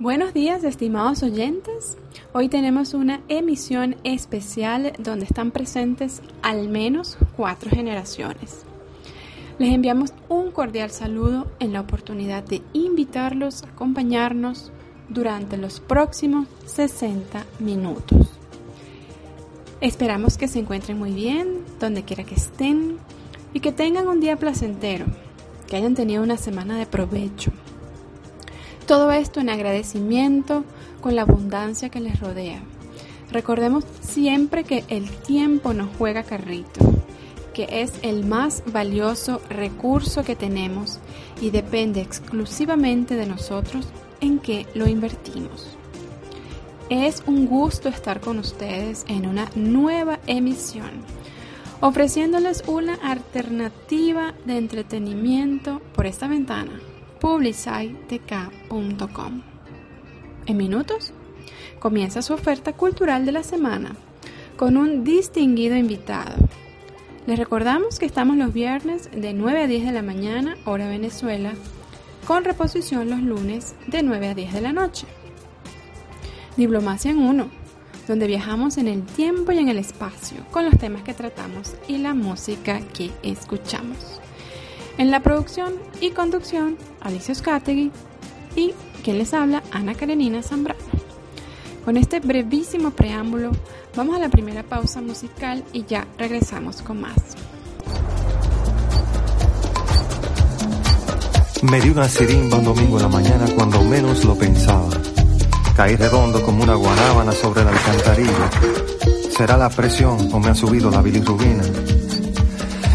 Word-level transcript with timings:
Buenos 0.00 0.34
días, 0.34 0.64
estimados 0.64 1.22
oyentes. 1.22 1.96
Hoy 2.32 2.48
tenemos 2.48 2.94
una 2.94 3.20
emisión 3.28 3.94
especial 4.02 4.92
donde 4.98 5.24
están 5.24 5.52
presentes 5.52 6.20
al 6.42 6.68
menos 6.68 7.16
cuatro 7.36 7.70
generaciones. 7.70 8.64
Les 9.60 9.72
enviamos 9.72 10.12
un 10.28 10.50
cordial 10.50 10.90
saludo 10.90 11.46
en 11.60 11.72
la 11.72 11.80
oportunidad 11.80 12.42
de 12.42 12.60
invitarlos 12.72 13.62
a 13.62 13.68
acompañarnos 13.68 14.72
durante 15.08 15.58
los 15.58 15.78
próximos 15.78 16.48
60 16.66 17.46
minutos. 17.60 18.30
Esperamos 19.80 20.36
que 20.36 20.48
se 20.48 20.58
encuentren 20.58 20.98
muy 20.98 21.12
bien, 21.12 21.62
donde 21.78 22.02
quiera 22.02 22.24
que 22.24 22.34
estén, 22.34 22.98
y 23.52 23.60
que 23.60 23.70
tengan 23.70 24.08
un 24.08 24.18
día 24.18 24.34
placentero, 24.34 25.06
que 25.68 25.76
hayan 25.76 25.94
tenido 25.94 26.24
una 26.24 26.36
semana 26.36 26.76
de 26.76 26.86
provecho 26.86 27.52
todo 28.84 29.10
esto 29.12 29.40
en 29.40 29.48
agradecimiento 29.48 30.64
con 31.00 31.16
la 31.16 31.22
abundancia 31.22 31.88
que 31.88 32.00
les 32.00 32.20
rodea. 32.20 32.60
Recordemos 33.30 33.84
siempre 34.00 34.64
que 34.64 34.84
el 34.88 35.10
tiempo 35.10 35.72
nos 35.72 35.88
juega 35.96 36.22
carrito, 36.22 36.80
que 37.52 37.66
es 37.82 37.92
el 38.02 38.24
más 38.24 38.62
valioso 38.72 39.40
recurso 39.48 40.22
que 40.22 40.36
tenemos 40.36 40.98
y 41.40 41.50
depende 41.50 42.00
exclusivamente 42.00 43.16
de 43.16 43.26
nosotros 43.26 43.88
en 44.20 44.38
qué 44.38 44.66
lo 44.74 44.86
invertimos. 44.86 45.66
Es 46.90 47.22
un 47.26 47.46
gusto 47.46 47.88
estar 47.88 48.20
con 48.20 48.38
ustedes 48.38 49.04
en 49.08 49.26
una 49.26 49.50
nueva 49.54 50.20
emisión, 50.26 50.90
ofreciéndoles 51.80 52.62
una 52.66 52.94
alternativa 52.94 54.34
de 54.44 54.58
entretenimiento 54.58 55.80
por 55.94 56.06
esta 56.06 56.28
ventana 56.28 56.78
publicitk.com. 57.24 59.42
En 60.44 60.56
minutos, 60.58 61.14
comienza 61.78 62.20
su 62.20 62.34
oferta 62.34 62.74
cultural 62.74 63.24
de 63.24 63.32
la 63.32 63.42
semana 63.42 63.96
con 64.58 64.76
un 64.76 65.04
distinguido 65.04 65.74
invitado. 65.74 66.34
Les 67.26 67.38
recordamos 67.38 67.98
que 67.98 68.04
estamos 68.04 68.36
los 68.36 68.52
viernes 68.52 69.08
de 69.10 69.32
9 69.32 69.62
a 69.62 69.66
10 69.66 69.86
de 69.86 69.92
la 69.92 70.02
mañana, 70.02 70.58
hora 70.66 70.86
Venezuela, 70.86 71.54
con 72.26 72.44
reposición 72.44 73.08
los 73.08 73.22
lunes 73.22 73.74
de 73.86 74.02
9 74.02 74.28
a 74.28 74.34
10 74.34 74.52
de 74.52 74.60
la 74.60 74.74
noche. 74.74 75.06
Diplomacia 76.58 77.10
en 77.10 77.20
uno, 77.20 77.48
donde 78.06 78.26
viajamos 78.26 78.76
en 78.76 78.86
el 78.86 79.02
tiempo 79.02 79.50
y 79.52 79.60
en 79.60 79.70
el 79.70 79.78
espacio 79.78 80.44
con 80.50 80.66
los 80.66 80.76
temas 80.76 81.04
que 81.04 81.14
tratamos 81.14 81.74
y 81.88 81.96
la 81.96 82.12
música 82.12 82.82
que 82.92 83.12
escuchamos. 83.22 84.20
En 84.96 85.10
la 85.10 85.20
producción 85.20 85.74
y 86.00 86.10
conducción, 86.10 86.76
Alicia 87.00 87.34
Skategui 87.34 87.90
y 88.54 88.72
quien 89.02 89.18
les 89.18 89.34
habla, 89.34 89.62
Ana 89.72 89.94
Karenina 89.94 90.42
Zambrano. 90.42 90.80
Con 91.84 91.96
este 91.96 92.20
brevísimo 92.20 92.92
preámbulo, 92.92 93.50
vamos 93.96 94.16
a 94.16 94.18
la 94.20 94.28
primera 94.28 94.62
pausa 94.62 95.02
musical 95.02 95.64
y 95.72 95.84
ya 95.84 96.06
regresamos 96.16 96.80
con 96.80 97.00
más. 97.00 97.16
Me 101.62 101.80
dio 101.80 101.92
una 101.92 102.08
sirimba 102.08 102.58
un 102.58 102.64
domingo 102.64 102.96
en 102.96 103.02
la 103.02 103.08
mañana 103.08 103.46
cuando 103.56 103.82
menos 103.82 104.24
lo 104.24 104.36
pensaba. 104.36 104.88
Caí 105.76 105.96
redondo 105.96 106.40
como 106.44 106.62
una 106.62 106.74
guanábana 106.74 107.32
sobre 107.32 107.64
la 107.64 107.70
alcantarilla. 107.70 108.50
¿Será 109.36 109.56
la 109.56 109.68
presión 109.68 110.28
o 110.32 110.38
me 110.38 110.50
ha 110.50 110.54
subido 110.54 110.90
la 110.90 111.02
bilirrubina? 111.02 111.64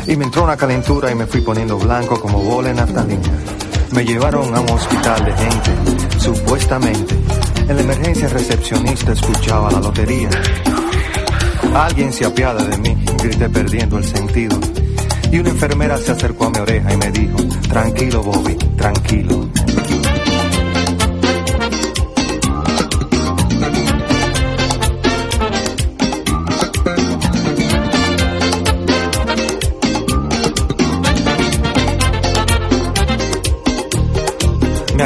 Y 0.09 0.17
me 0.17 0.25
entró 0.25 0.43
una 0.43 0.57
calentura 0.57 1.11
y 1.11 1.15
me 1.15 1.27
fui 1.27 1.41
poniendo 1.41 1.77
blanco 1.77 2.19
como 2.19 2.39
bola 2.39 2.71
en 2.71 2.77
naftalina. 2.77 3.29
Me 3.91 4.03
llevaron 4.03 4.55
a 4.55 4.59
un 4.59 4.69
hospital 4.71 5.23
de 5.23 5.31
gente, 5.33 6.19
supuestamente. 6.19 7.15
En 7.67 7.75
la 7.75 7.81
emergencia 7.83 8.27
recepcionista 8.27 9.11
escuchaba 9.11 9.71
la 9.71 9.79
lotería. 9.79 10.29
Alguien 11.75 12.11
se 12.11 12.25
apiada 12.25 12.63
de 12.63 12.77
mí, 12.79 12.97
grité 13.21 13.49
perdiendo 13.49 13.99
el 13.99 14.03
sentido. 14.03 14.59
Y 15.31 15.37
una 15.37 15.49
enfermera 15.49 15.95
se 15.99 16.11
acercó 16.11 16.45
a 16.45 16.49
mi 16.49 16.57
oreja 16.57 16.91
y 16.91 16.97
me 16.97 17.11
dijo, 17.11 17.37
tranquilo 17.69 18.23
Bobby, 18.23 18.55
tranquilo. 18.55 19.47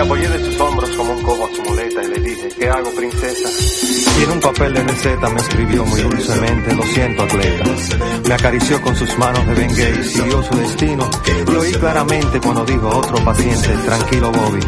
Me 0.00 0.06
apoyé 0.06 0.30
de 0.30 0.42
sus 0.46 0.58
hombros 0.58 0.88
como 0.96 1.12
un 1.12 1.22
cobo 1.22 1.46
a 1.46 1.54
su 1.54 1.60
muleta 1.60 2.02
y 2.02 2.08
le 2.08 2.20
dije, 2.20 2.48
¿qué 2.58 2.70
hago, 2.70 2.90
princesa? 2.92 3.50
Y 4.18 4.24
en 4.24 4.30
un 4.30 4.40
papel 4.40 4.72
de 4.72 4.82
receta 4.82 5.28
me 5.28 5.40
escribió 5.42 5.84
muy 5.84 6.00
dulcemente, 6.00 6.74
lo 6.74 6.82
siento, 6.84 7.22
atleta. 7.24 7.64
Me 8.26 8.32
acarició 8.32 8.80
con 8.80 8.96
sus 8.96 9.18
manos 9.18 9.46
de 9.46 9.52
bengue 9.52 10.00
y 10.00 10.08
siguió 10.08 10.42
su 10.42 10.56
destino. 10.56 11.10
Lo 11.52 11.60
oí 11.60 11.72
claramente 11.72 12.40
cuando 12.40 12.64
dijo 12.64 12.88
a 12.88 12.96
otro 12.96 13.22
paciente, 13.22 13.68
tranquilo, 13.84 14.32
Bobby. 14.32 14.60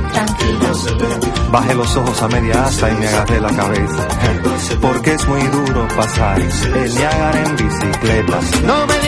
Bajé 1.51 1.75
los 1.77 1.97
ojos 1.97 2.23
a 2.23 2.29
media 2.29 2.65
asta 2.67 2.91
y 2.91 2.95
me 2.97 3.09
agarré 3.09 3.41
la 3.41 3.57
cabeza. 3.57 4.09
Porque 4.83 5.13
es 5.15 5.29
muy 5.29 5.43
duro 5.45 5.89
pasar 5.97 6.43
el 6.43 6.95
Niágara 6.95 7.43
en 7.43 7.57
bicicleta. 7.57 8.41
No 8.67 8.87
me 8.87 8.99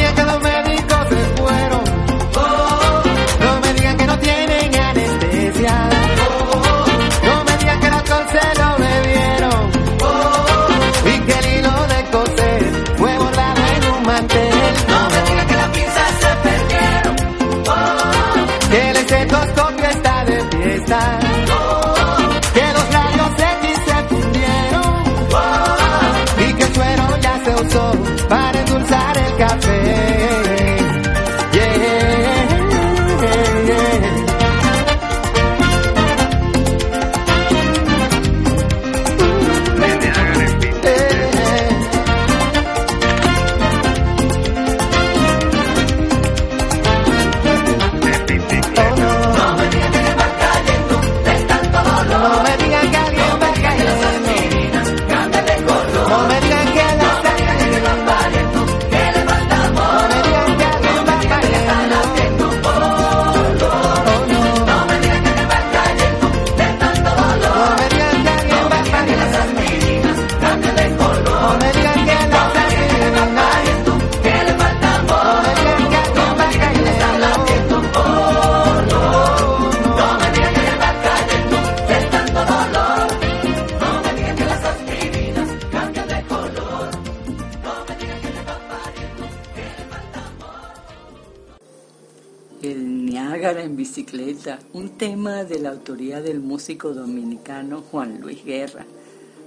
bicicleta, 93.53 94.59
un 94.73 94.97
tema 94.97 95.45
de 95.45 95.59
la 95.59 95.69
autoría 95.69 96.23
del 96.23 96.41
músico 96.41 96.95
dominicano 96.95 97.83
Juan 97.83 98.19
Luis 98.23 98.43
Guerra, 98.43 98.87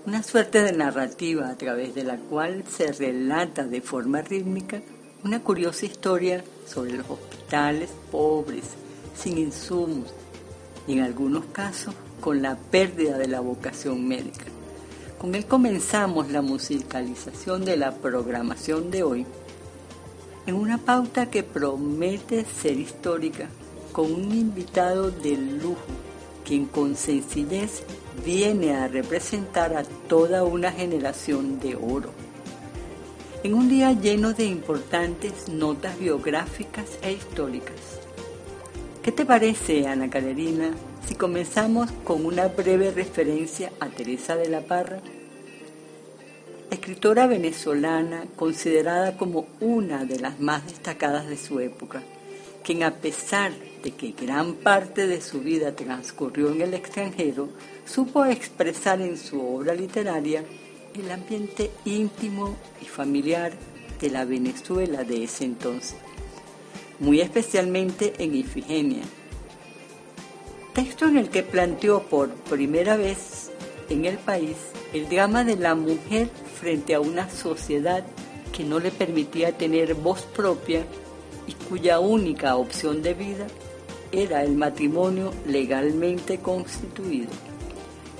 una 0.05 0.21
suerte 0.21 0.61
de 0.61 0.71
narrativa 0.71 1.49
a 1.49 1.57
través 1.57 1.95
de 1.95 2.03
la 2.03 2.17
cual 2.17 2.63
se 2.69 2.91
relata 2.91 3.63
de 3.65 3.81
forma 3.81 4.21
rítmica 4.21 4.83
una 5.23 5.41
curiosa 5.41 5.87
historia 5.87 6.43
sobre 6.67 6.93
los 6.93 7.09
hospitales 7.09 7.89
pobres, 8.11 8.65
sin 9.15 9.39
insumos 9.39 10.13
y 10.87 10.93
en 10.93 10.99
algunos 10.99 11.45
casos 11.45 11.95
con 12.21 12.43
la 12.43 12.55
pérdida 12.55 13.17
de 13.17 13.27
la 13.27 13.39
vocación 13.39 14.07
médica. 14.07 14.45
Con 15.17 15.33
él 15.33 15.47
comenzamos 15.47 16.29
la 16.29 16.43
musicalización 16.43 17.65
de 17.65 17.77
la 17.77 17.95
programación 17.95 18.91
de 18.91 19.01
hoy 19.01 19.25
en 20.45 20.53
una 20.53 20.77
pauta 20.77 21.31
que 21.31 21.41
promete 21.41 22.45
ser 22.45 22.77
histórica 22.79 23.49
con 23.97 24.13
un 24.13 24.31
invitado 24.31 25.09
de 25.09 25.35
lujo, 25.35 25.81
quien 26.45 26.67
con 26.67 26.95
sencillez 26.95 27.81
viene 28.23 28.75
a 28.75 28.87
representar 28.87 29.75
a 29.75 29.81
toda 30.07 30.43
una 30.43 30.71
generación 30.71 31.59
de 31.59 31.75
oro. 31.75 32.11
En 33.41 33.55
un 33.55 33.67
día 33.67 33.93
lleno 33.93 34.33
de 34.33 34.45
importantes 34.45 35.49
notas 35.49 35.97
biográficas 35.97 36.99
e 37.01 37.13
históricas. 37.13 37.73
¿Qué 39.01 39.11
te 39.11 39.25
parece, 39.25 39.87
Ana 39.87 40.11
Calerina, 40.11 40.69
si 41.07 41.15
comenzamos 41.15 41.89
con 42.03 42.23
una 42.23 42.49
breve 42.49 42.91
referencia 42.91 43.71
a 43.79 43.87
Teresa 43.87 44.35
de 44.35 44.47
la 44.47 44.61
Parra? 44.61 45.01
Escritora 46.69 47.25
venezolana 47.25 48.25
considerada 48.35 49.17
como 49.17 49.47
una 49.59 50.05
de 50.05 50.19
las 50.19 50.39
más 50.39 50.67
destacadas 50.67 51.27
de 51.27 51.37
su 51.37 51.59
época, 51.59 52.03
quien 52.63 52.83
a 52.83 52.91
pesar 52.91 53.53
de 53.83 53.91
que 53.91 54.13
gran 54.19 54.53
parte 54.53 55.07
de 55.07 55.21
su 55.21 55.41
vida 55.41 55.75
transcurrió 55.75 56.51
en 56.51 56.61
el 56.61 56.73
extranjero, 56.73 57.49
supo 57.85 58.25
expresar 58.25 59.01
en 59.01 59.17
su 59.17 59.41
obra 59.41 59.73
literaria 59.73 60.43
el 60.93 61.11
ambiente 61.11 61.71
íntimo 61.85 62.57
y 62.81 62.85
familiar 62.85 63.53
de 64.01 64.09
la 64.09 64.25
Venezuela 64.25 65.03
de 65.03 65.23
ese 65.23 65.45
entonces, 65.45 65.95
muy 66.99 67.21
especialmente 67.21 68.13
en 68.17 68.35
Ifigenia, 68.35 69.03
texto 70.73 71.07
en 71.07 71.17
el 71.17 71.29
que 71.29 71.43
planteó 71.43 72.03
por 72.03 72.29
primera 72.29 72.97
vez 72.97 73.51
en 73.89 74.05
el 74.05 74.17
país 74.17 74.57
el 74.93 75.07
drama 75.09 75.43
de 75.43 75.55
la 75.55 75.75
mujer 75.75 76.29
frente 76.59 76.93
a 76.93 76.99
una 76.99 77.29
sociedad 77.29 78.05
que 78.51 78.63
no 78.63 78.79
le 78.79 78.91
permitía 78.91 79.57
tener 79.57 79.93
voz 79.95 80.21
propia 80.23 80.85
y 81.47 81.53
cuya 81.53 81.99
única 81.99 82.55
opción 82.55 83.01
de 83.01 83.13
vida 83.13 83.47
era 84.11 84.43
el 84.43 84.55
matrimonio 84.55 85.33
legalmente 85.45 86.39
constituido. 86.39 87.29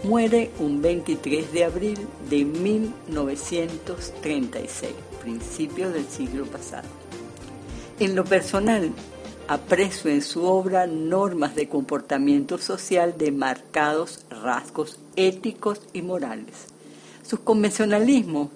Muere 0.04 0.52
un 0.60 0.82
23 0.82 1.52
de 1.52 1.64
abril 1.64 1.98
de 2.30 2.46
1936, 2.46 4.92
principios 5.22 5.94
del 5.94 6.08
siglo 6.08 6.46
pasado. 6.46 6.88
En 8.00 8.16
lo 8.16 8.24
personal, 8.24 8.92
aprecio 9.48 10.12
en 10.12 10.22
su 10.22 10.44
obra 10.44 10.88
normas 10.88 11.56
de 11.56 11.68
comportamiento 11.68 12.58
social 12.58 13.18
de 13.18 13.32
marcados 13.32 14.26
rasgos 14.30 15.00
éticos 15.16 15.82
y 15.94 16.02
morales. 16.02 16.68
Sus 17.24 17.40
convencionalismos, 17.40 18.50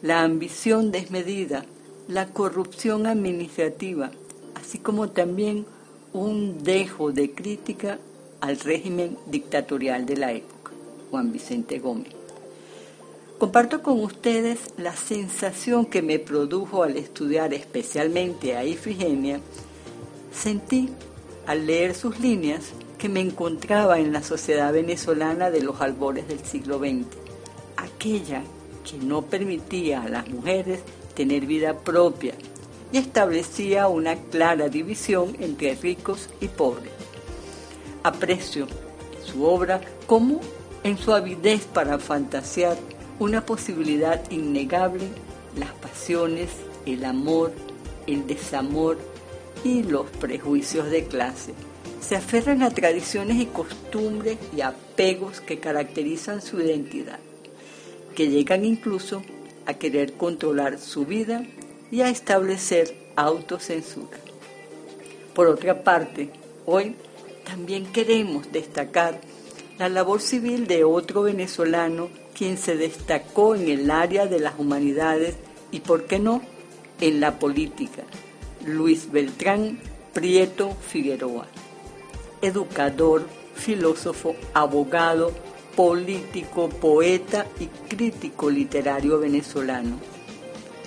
la 0.00 0.22
ambición 0.22 0.92
desmedida, 0.92 1.64
la 2.08 2.28
corrupción 2.28 3.06
administrativa, 3.06 4.10
así 4.54 4.78
como 4.78 5.08
también 5.08 5.66
un 6.14 6.62
dejo 6.62 7.10
de 7.10 7.32
crítica 7.32 7.98
al 8.40 8.60
régimen 8.60 9.18
dictatorial 9.26 10.06
de 10.06 10.16
la 10.16 10.32
época, 10.32 10.70
Juan 11.10 11.32
Vicente 11.32 11.80
Gómez. 11.80 12.12
Comparto 13.36 13.82
con 13.82 14.00
ustedes 14.00 14.60
la 14.76 14.94
sensación 14.94 15.86
que 15.86 16.02
me 16.02 16.20
produjo 16.20 16.84
al 16.84 16.96
estudiar 16.96 17.52
especialmente 17.52 18.56
a 18.56 18.64
Ifigenia. 18.64 19.40
Sentí, 20.32 20.88
al 21.48 21.66
leer 21.66 21.94
sus 21.94 22.20
líneas, 22.20 22.66
que 22.96 23.08
me 23.08 23.20
encontraba 23.20 23.98
en 23.98 24.12
la 24.12 24.22
sociedad 24.22 24.72
venezolana 24.72 25.50
de 25.50 25.62
los 25.62 25.80
albores 25.80 26.28
del 26.28 26.38
siglo 26.38 26.78
XX, 26.78 27.06
aquella 27.76 28.44
que 28.88 28.98
no 28.98 29.22
permitía 29.22 30.04
a 30.04 30.08
las 30.08 30.28
mujeres 30.28 30.78
tener 31.16 31.44
vida 31.44 31.76
propia 31.80 32.34
y 32.92 32.98
establecía 32.98 33.88
una 33.88 34.16
clara 34.16 34.68
división 34.68 35.36
entre 35.40 35.74
ricos 35.74 36.28
y 36.40 36.48
pobres. 36.48 36.92
Aprecio 38.02 38.66
su 39.24 39.44
obra 39.44 39.80
como 40.06 40.40
en 40.82 40.98
su 40.98 41.12
avidez 41.12 41.64
para 41.64 41.98
fantasear 41.98 42.76
una 43.18 43.46
posibilidad 43.46 44.20
innegable, 44.30 45.08
las 45.56 45.72
pasiones, 45.72 46.50
el 46.84 47.04
amor, 47.04 47.52
el 48.06 48.26
desamor 48.26 48.98
y 49.64 49.82
los 49.82 50.10
prejuicios 50.10 50.90
de 50.90 51.04
clase. 51.04 51.54
Se 52.00 52.16
aferran 52.16 52.62
a 52.62 52.70
tradiciones 52.70 53.40
y 53.40 53.46
costumbres 53.46 54.36
y 54.54 54.60
apegos 54.60 55.40
que 55.40 55.58
caracterizan 55.58 56.42
su 56.42 56.60
identidad 56.60 57.18
que 58.14 58.30
llegan 58.30 58.64
incluso 58.64 59.22
a 59.66 59.74
querer 59.74 60.14
controlar 60.14 60.78
su 60.78 61.04
vida 61.04 61.44
y 61.90 62.00
a 62.02 62.08
establecer 62.08 62.94
autocensura. 63.16 64.18
Por 65.34 65.48
otra 65.48 65.82
parte, 65.82 66.30
hoy 66.66 66.96
también 67.44 67.86
queremos 67.92 68.50
destacar 68.52 69.20
la 69.78 69.88
labor 69.88 70.20
civil 70.20 70.66
de 70.66 70.84
otro 70.84 71.22
venezolano 71.22 72.08
quien 72.34 72.58
se 72.58 72.76
destacó 72.76 73.54
en 73.54 73.68
el 73.68 73.90
área 73.90 74.26
de 74.26 74.40
las 74.40 74.58
humanidades 74.58 75.36
y, 75.70 75.80
por 75.80 76.04
qué 76.04 76.18
no, 76.18 76.42
en 77.00 77.20
la 77.20 77.38
política, 77.38 78.02
Luis 78.64 79.10
Beltrán 79.10 79.78
Prieto 80.12 80.76
Figueroa, 80.88 81.46
educador, 82.40 83.26
filósofo, 83.54 84.36
abogado, 84.52 85.32
político, 85.76 86.68
poeta 86.68 87.46
y 87.58 87.66
crítico 87.66 88.48
literario 88.48 89.18
venezolano, 89.18 89.98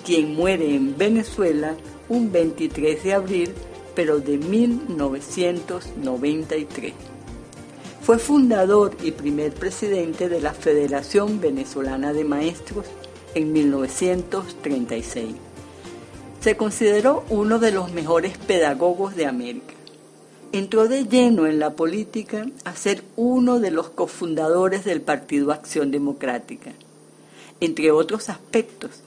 quien 0.08 0.34
muere 0.34 0.74
en 0.74 0.96
Venezuela 0.96 1.76
un 2.08 2.32
23 2.32 3.04
de 3.04 3.12
abril, 3.12 3.50
pero 3.94 4.20
de 4.20 4.38
1993. 4.38 6.94
Fue 8.00 8.18
fundador 8.18 8.96
y 9.02 9.10
primer 9.10 9.52
presidente 9.52 10.30
de 10.30 10.40
la 10.40 10.54
Federación 10.54 11.42
Venezolana 11.42 12.14
de 12.14 12.24
Maestros 12.24 12.86
en 13.34 13.52
1936. 13.52 15.34
Se 16.40 16.56
consideró 16.56 17.24
uno 17.28 17.58
de 17.58 17.72
los 17.72 17.92
mejores 17.92 18.38
pedagogos 18.38 19.14
de 19.14 19.26
América 19.26 19.74
entró 20.52 20.88
de 20.88 21.04
lleno 21.04 21.46
en 21.46 21.58
la 21.58 21.74
política 21.74 22.46
a 22.64 22.74
ser 22.74 23.04
uno 23.16 23.60
de 23.60 23.70
los 23.70 23.90
cofundadores 23.90 24.86
del 24.86 25.02
Partido 25.02 25.52
Acción 25.52 25.90
Democrática. 25.90 26.72
Entre 27.60 27.90
otros 27.90 28.30
aspectos, 28.30 29.02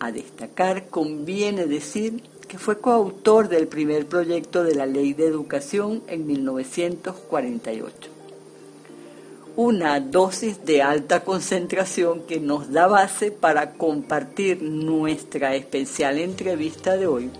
a 0.00 0.10
destacar 0.10 0.88
conviene 0.88 1.66
decir 1.66 2.22
que 2.48 2.58
fue 2.58 2.80
coautor 2.80 3.48
del 3.48 3.68
primer 3.68 4.06
proyecto 4.06 4.64
de 4.64 4.74
la 4.74 4.86
Ley 4.86 5.12
de 5.12 5.26
Educación 5.26 6.02
en 6.08 6.26
1948. 6.26 8.10
Una 9.54 10.00
dosis 10.00 10.64
de 10.64 10.82
alta 10.82 11.22
concentración 11.22 12.22
que 12.22 12.40
nos 12.40 12.72
da 12.72 12.86
base 12.86 13.30
para 13.30 13.74
compartir 13.74 14.62
nuestra 14.62 15.54
especial 15.54 16.18
entrevista 16.18 16.96
de 16.96 17.06
hoy, 17.06 17.30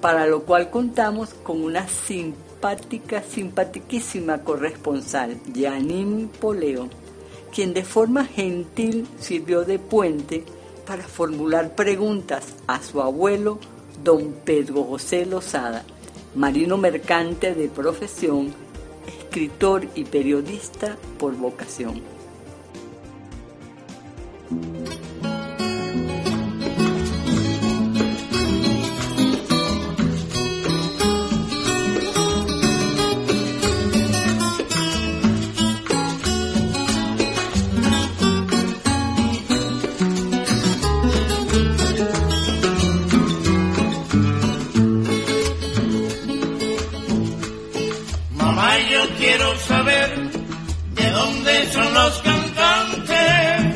para 0.00 0.26
lo 0.26 0.42
cual 0.42 0.70
contamos 0.70 1.32
con 1.32 1.62
una 1.62 1.88
simpática 1.88 3.22
simpatiquísima 3.22 4.42
corresponsal, 4.42 5.38
Janine 5.54 6.28
Poleo, 6.40 6.88
quien 7.54 7.72
de 7.72 7.84
forma 7.84 8.24
gentil 8.24 9.06
sirvió 9.18 9.64
de 9.64 9.78
puente 9.78 10.44
para 10.86 11.02
formular 11.02 11.74
preguntas 11.74 12.54
a 12.66 12.80
su 12.80 13.02
abuelo, 13.02 13.58
don 14.02 14.32
Pedro 14.44 14.84
José 14.84 15.26
Lozada, 15.26 15.84
marino 16.34 16.78
mercante 16.78 17.54
de 17.54 17.68
profesión, 17.68 18.54
escritor 19.06 19.86
y 19.94 20.04
periodista 20.04 20.96
por 21.18 21.36
vocación. 21.36 22.00
Los 51.96 52.18
cantantes, 52.20 53.74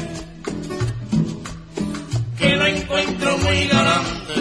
que 2.38 2.56
lo 2.56 2.66
encuentro 2.66 3.38
muy 3.38 3.66
galante 3.66 4.34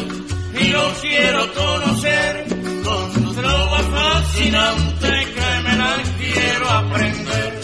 y 0.62 0.68
lo 0.68 0.94
quiero 1.02 1.54
conocer 1.54 2.46
con 2.84 3.14
su 3.14 3.34
trova 3.34 3.80
fascinante 3.98 5.10
que 5.36 5.64
me 5.64 5.76
la 5.78 5.96
quiero 6.18 6.70
aprender. 6.70 7.59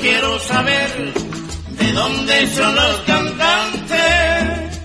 Quiero 0.00 0.38
saber 0.38 1.12
de 1.78 1.92
dónde 1.92 2.46
son 2.54 2.74
los 2.74 2.96
cantantes, 3.06 4.80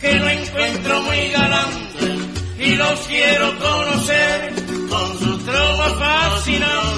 que 0.00 0.14
lo 0.14 0.28
encuentro 0.28 1.02
muy 1.02 1.28
galante 1.30 2.18
y 2.58 2.74
los 2.74 3.00
quiero 3.00 3.58
conocer 3.58 4.54
con 4.88 5.18
su 5.18 5.38
trova 5.38 5.90
fascinante 5.98 6.97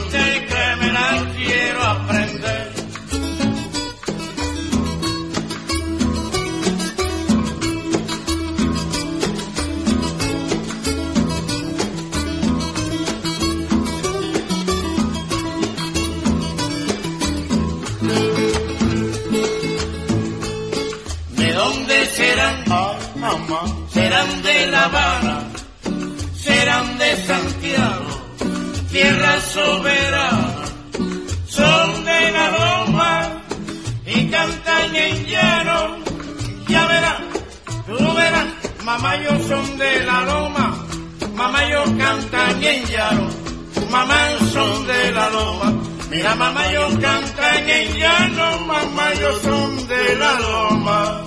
Serán 24.20 24.42
de 24.42 24.66
La 24.66 24.84
Habana, 24.84 25.48
serán 26.36 26.98
de 26.98 27.16
Santiago, 27.24 28.10
tierra 28.92 29.40
soberana. 29.40 30.64
Son 31.48 32.04
de 32.04 32.30
la 32.30 32.50
Loma 32.50 33.42
y 34.04 34.26
cantan 34.26 34.94
en 34.94 35.24
llano. 35.24 35.96
Ya 36.68 36.86
verás, 36.86 37.20
tú 37.86 38.14
verás, 38.14 38.46
mamá 38.84 39.16
yo 39.22 39.30
son 39.48 39.78
de 39.78 40.04
la 40.04 40.20
Loma, 40.26 40.86
mamá 41.34 41.70
yo 41.70 41.84
cantan 41.96 42.62
en 42.62 42.84
llano. 42.88 43.26
Mamá 43.90 44.18
son 44.52 44.86
de 44.86 45.12
la 45.12 45.30
Loma. 45.30 45.72
Mira, 46.10 46.34
mamá, 46.34 46.70
yo 46.72 46.88
cantan 47.00 47.70
en 47.70 47.96
llano, 47.96 48.58
mamá, 48.66 49.14
yo 49.14 49.40
son 49.40 49.88
de 49.88 50.16
la 50.16 50.32
loma. 50.40 51.24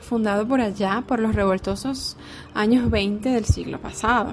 Fundado 0.00 0.48
por 0.48 0.60
allá 0.60 1.04
por 1.06 1.20
los 1.20 1.34
revoltosos 1.34 2.16
años 2.54 2.90
20 2.90 3.28
del 3.28 3.44
siglo 3.44 3.78
pasado. 3.80 4.30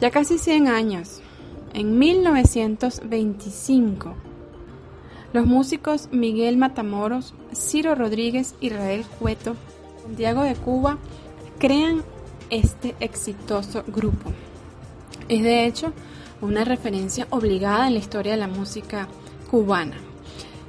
Ya 0.00 0.10
casi 0.10 0.38
100 0.38 0.68
años, 0.68 1.20
en 1.74 1.98
1925, 1.98 4.14
los 5.32 5.46
músicos 5.46 6.08
Miguel 6.10 6.56
Matamoros, 6.56 7.34
Ciro 7.54 7.94
Rodríguez, 7.94 8.56
Israel 8.60 9.04
Cueto, 9.18 9.54
Santiago 10.02 10.42
de 10.42 10.56
Cuba 10.56 10.98
crean 11.58 12.02
este 12.50 12.94
exitoso 13.00 13.84
grupo. 13.86 14.32
Es 15.28 15.42
de 15.42 15.66
hecho 15.66 15.92
una 16.40 16.64
referencia 16.64 17.26
obligada 17.30 17.86
en 17.86 17.92
la 17.94 18.00
historia 18.00 18.32
de 18.32 18.38
la 18.38 18.48
música 18.48 19.08
cubana. 19.50 19.96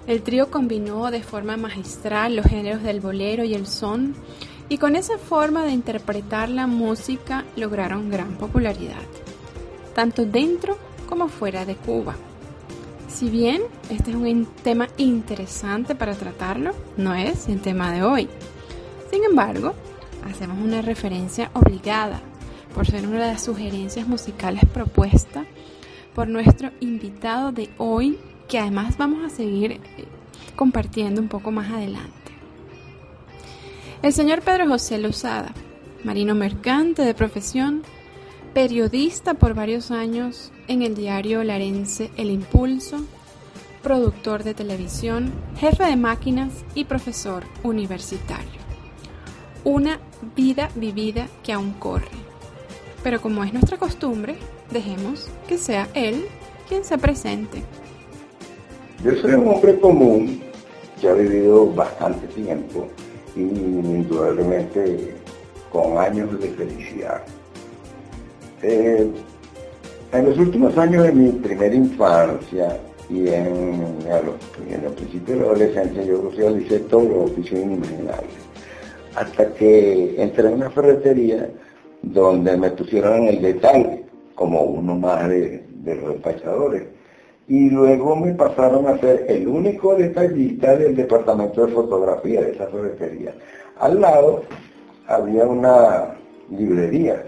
El 0.08 0.22
trío 0.22 0.52
combinó 0.52 1.12
de 1.12 1.24
forma 1.24 1.56
magistral 1.56 2.36
los 2.36 2.46
géneros 2.46 2.84
del 2.84 3.00
bolero 3.00 3.44
y 3.44 3.54
el 3.54 3.68
son, 3.68 4.16
y 4.70 4.78
con 4.78 4.96
esa 4.96 5.18
forma 5.18 5.64
de 5.64 5.72
interpretar 5.72 6.50
la 6.50 6.68
música 6.68 7.46
lograron 7.56 8.10
gran 8.10 8.36
popularidad, 8.36 9.02
tanto 9.96 10.26
dentro 10.26 10.78
como 11.08 11.28
fuera 11.28 11.66
de 11.66 11.76
Cuba. 11.76 12.16
Si 13.08 13.30
bien 13.30 13.62
este 13.90 14.12
es 14.12 14.18
un 14.18 14.48
tema 14.64 14.88
interesante 14.98 15.96
para 15.96 16.16
tratarlo, 16.16 16.72
no 16.98 17.14
es 17.14 17.48
el 17.48 17.62
tema 17.62 17.92
de 17.92 18.04
hoy. 18.04 18.28
Sin 19.12 19.24
embargo, 19.24 19.74
hacemos 20.30 20.58
una 20.58 20.82
referencia 20.82 21.52
obligada 21.54 22.22
por 22.74 22.88
ser 22.88 23.08
una 23.08 23.22
de 23.22 23.34
las 23.34 23.44
sugerencias 23.44 24.08
musicales 24.08 24.64
propuestas 24.74 25.46
por 26.16 26.28
nuestro 26.28 26.72
invitado 26.80 27.52
de 27.52 27.70
hoy, 27.78 28.18
que 28.54 28.60
además 28.60 28.98
vamos 29.00 29.26
a 29.26 29.36
seguir 29.36 29.72
eh, 29.72 29.80
compartiendo 30.56 31.20
un 31.20 31.28
poco 31.28 31.50
más 31.50 31.72
adelante. 31.72 32.12
El 34.04 34.14
señor 34.14 34.44
Pedro 34.44 34.68
José 34.68 35.00
Lozada, 35.00 35.56
marino 36.04 36.36
mercante 36.36 37.02
de 37.02 37.16
profesión, 37.16 37.82
periodista 38.54 39.34
por 39.34 39.56
varios 39.56 39.90
años 39.90 40.52
en 40.68 40.84
el 40.84 40.94
diario 40.94 41.44
larense 41.44 42.12
El 42.16 42.30
Impulso, 42.30 43.04
productor 43.82 44.44
de 44.44 44.54
televisión, 44.54 45.34
jefe 45.58 45.86
de 45.86 45.96
máquinas 45.96 46.54
y 46.76 46.84
profesor 46.84 47.46
universitario. 47.64 48.62
Una 49.64 50.00
vida 50.36 50.70
vivida 50.76 51.28
que 51.42 51.54
aún 51.54 51.74
corre. 51.74 52.06
Pero 53.02 53.20
como 53.20 53.44
es 53.44 53.52
nuestra 53.52 53.78
costumbre, 53.78 54.36
dejemos 54.70 55.28
que 55.48 55.58
sea 55.58 55.90
él 55.96 56.26
quien 56.70 56.86
se 56.86 57.00
presente. 57.00 57.64
Yo 59.04 59.14
soy 59.18 59.34
un 59.34 59.50
hombre 59.50 59.78
común 59.82 60.40
que 61.02 61.10
ha 61.10 61.14
vivido 61.14 61.70
bastante 61.74 62.26
tiempo 62.28 62.88
y 63.36 63.42
indudablemente 63.42 65.14
con 65.74 65.98
años 65.98 66.40
de 66.40 66.48
felicidad. 66.48 67.22
Eh, 68.62 69.06
en 70.14 70.26
los 70.26 70.38
últimos 70.38 70.78
años 70.78 71.04
de 71.04 71.12
mi 71.12 71.32
primera 71.32 71.76
infancia 71.76 72.80
y 73.10 73.28
en, 73.28 73.98
los, 74.08 74.36
en 74.70 74.86
el 74.86 74.94
principio 74.94 75.36
de 75.36 75.42
la 75.42 75.48
adolescencia 75.48 76.04
yo 76.04 76.32
realicé 76.38 76.80
todos 76.80 77.04
los 77.04 77.32
oficios 77.32 77.60
inimaginables. 77.60 78.38
Hasta 79.16 79.54
que 79.54 80.16
entré 80.18 80.48
en 80.48 80.54
una 80.54 80.70
ferretería 80.70 81.50
donde 82.02 82.56
me 82.56 82.72
pusieron 82.72 83.24
en 83.24 83.28
el 83.36 83.42
detalle 83.42 84.06
como 84.34 84.62
uno 84.62 84.96
más 84.96 85.28
de, 85.28 85.66
de 85.68 85.96
los 85.96 86.14
despachadores. 86.14 86.84
Y 87.48 87.70
luego 87.70 88.16
me 88.16 88.34
pasaron 88.34 88.88
a 88.88 88.98
ser 89.00 89.26
el 89.28 89.48
único 89.48 89.96
detallista 89.96 90.76
del 90.76 90.96
departamento 90.96 91.66
de 91.66 91.74
fotografía 91.74 92.42
de 92.42 92.52
esa 92.52 92.68
ferretería. 92.68 93.34
Al 93.80 94.00
lado 94.00 94.44
había 95.08 95.46
una 95.46 96.16
librería 96.50 97.24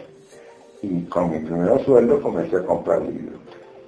y 0.81 1.01
con 1.03 1.31
mi 1.31 1.39
primer 1.39 1.83
sueldo 1.83 2.21
comencé 2.21 2.57
a 2.57 2.65
comprar 2.65 3.01
libros. 3.01 3.39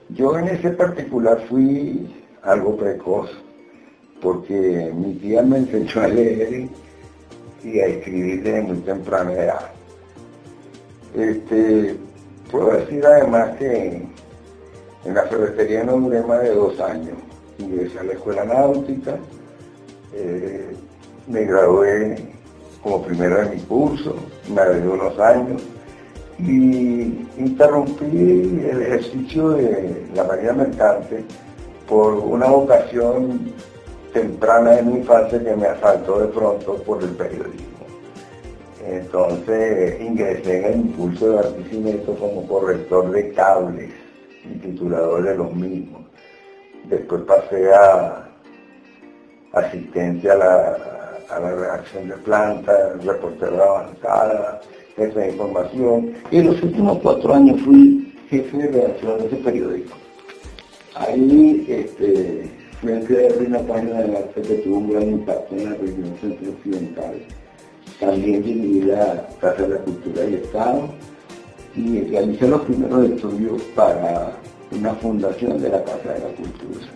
Yo 0.10 0.38
en 0.38 0.48
ese 0.50 0.72
particular 0.72 1.40
fui 1.48 2.08
algo 2.44 2.76
precoz 2.76 3.30
porque 4.22 4.92
mi 4.96 5.14
tía 5.16 5.44
me 5.44 5.58
enseñó 5.58 6.02
a 6.02 6.08
leer 6.08 6.70
y 7.64 7.80
a 7.80 7.86
escribir 7.86 8.44
desde 8.44 8.62
muy 8.62 8.78
temprana 8.78 9.34
edad. 9.34 9.72
Este, 11.16 11.96
puedo 12.52 12.72
decir 12.72 13.06
además 13.06 13.58
que 13.58 14.04
en 15.06 15.14
la 15.14 15.24
ferretería 15.24 15.84
no 15.84 15.98
duré 15.98 16.22
más 16.24 16.42
de 16.42 16.54
dos 16.54 16.80
años. 16.80 17.18
Ingresé 17.60 18.00
a 18.00 18.04
la 18.04 18.14
escuela 18.14 18.46
náutica, 18.46 19.18
eh, 20.14 20.76
me 21.28 21.44
gradué 21.44 22.16
como 22.84 23.02
primero 23.04 23.42
de 23.42 23.56
mi 23.56 23.62
curso, 23.62 24.16
me 24.54 24.62
agregó 24.62 24.94
unos 24.94 25.20
años 25.20 25.62
y 26.40 27.26
interrumpí 27.38 28.06
el 28.06 28.82
ejercicio 28.82 29.50
de 29.50 30.06
la 30.14 30.24
marina 30.24 30.54
mercante 30.54 31.24
por 31.88 32.14
una 32.14 32.48
vocación 32.48 33.54
temprana 34.14 34.72
de 34.72 34.84
mi 34.84 35.00
infancia 35.00 35.44
que 35.44 35.56
me 35.56 35.68
asaltó 35.68 36.20
de 36.20 36.28
pronto 36.28 36.76
por 36.84 37.02
el 37.02 37.10
periodismo. 37.10 37.78
Entonces 38.86 40.00
ingresé 40.00 40.60
en 40.60 40.66
el 40.66 40.80
impulso 40.80 41.30
de 41.30 41.36
Barquisimeto 41.36 42.16
como 42.16 42.48
corrector 42.48 43.12
de 43.12 43.34
cables 43.34 43.92
titulador 44.56 45.24
de 45.24 45.36
los 45.36 45.54
mismos. 45.54 46.02
Después 46.90 47.22
pasé 47.24 47.74
a 47.74 48.28
asistencia 49.54 50.34
a 50.34 50.36
la, 50.36 50.78
a 51.30 51.40
la 51.40 51.56
redacción 51.56 52.10
de 52.10 52.16
planta, 52.18 52.94
reportero 53.04 53.64
avanzada, 53.64 54.62
jefe 54.96 55.20
de 55.20 55.32
información. 55.32 56.14
Y 56.32 56.38
en 56.40 56.48
los 56.48 56.64
últimos 56.64 57.00
cuatro 57.00 57.34
años 57.34 57.62
fui 57.62 58.16
jefe 58.30 58.58
de 58.58 58.68
redacción 58.68 59.20
de 59.20 59.28
ese 59.28 59.36
periódico. 59.38 59.96
Ahí 60.96 61.66
este, 61.70 62.50
fui 62.82 62.94
a 62.94 63.00
crear 63.02 63.32
una 63.46 63.60
página 63.60 64.02
de 64.02 64.18
arte 64.18 64.42
que 64.42 64.56
tuvo 64.56 64.78
un 64.78 64.92
gran 64.92 65.10
impacto 65.10 65.56
en 65.56 65.66
la 65.66 65.78
región 65.78 66.16
centro-occidental. 66.22 67.16
También 68.00 68.44
dirigí 68.44 68.82
la 68.82 69.28
Casa 69.42 69.64
de 69.64 69.70
la 69.70 69.78
Cultura 69.78 70.24
y 70.26 70.36
Estado 70.36 70.90
y 71.78 72.02
realicé 72.02 72.48
los 72.48 72.62
primeros 72.62 73.08
estudios 73.10 73.62
para 73.76 74.34
una 74.72 74.94
fundación 74.96 75.62
de 75.62 75.70
la 75.70 75.84
Casa 75.84 76.14
de 76.14 76.20
la 76.20 76.36
Cultura. 76.36 76.88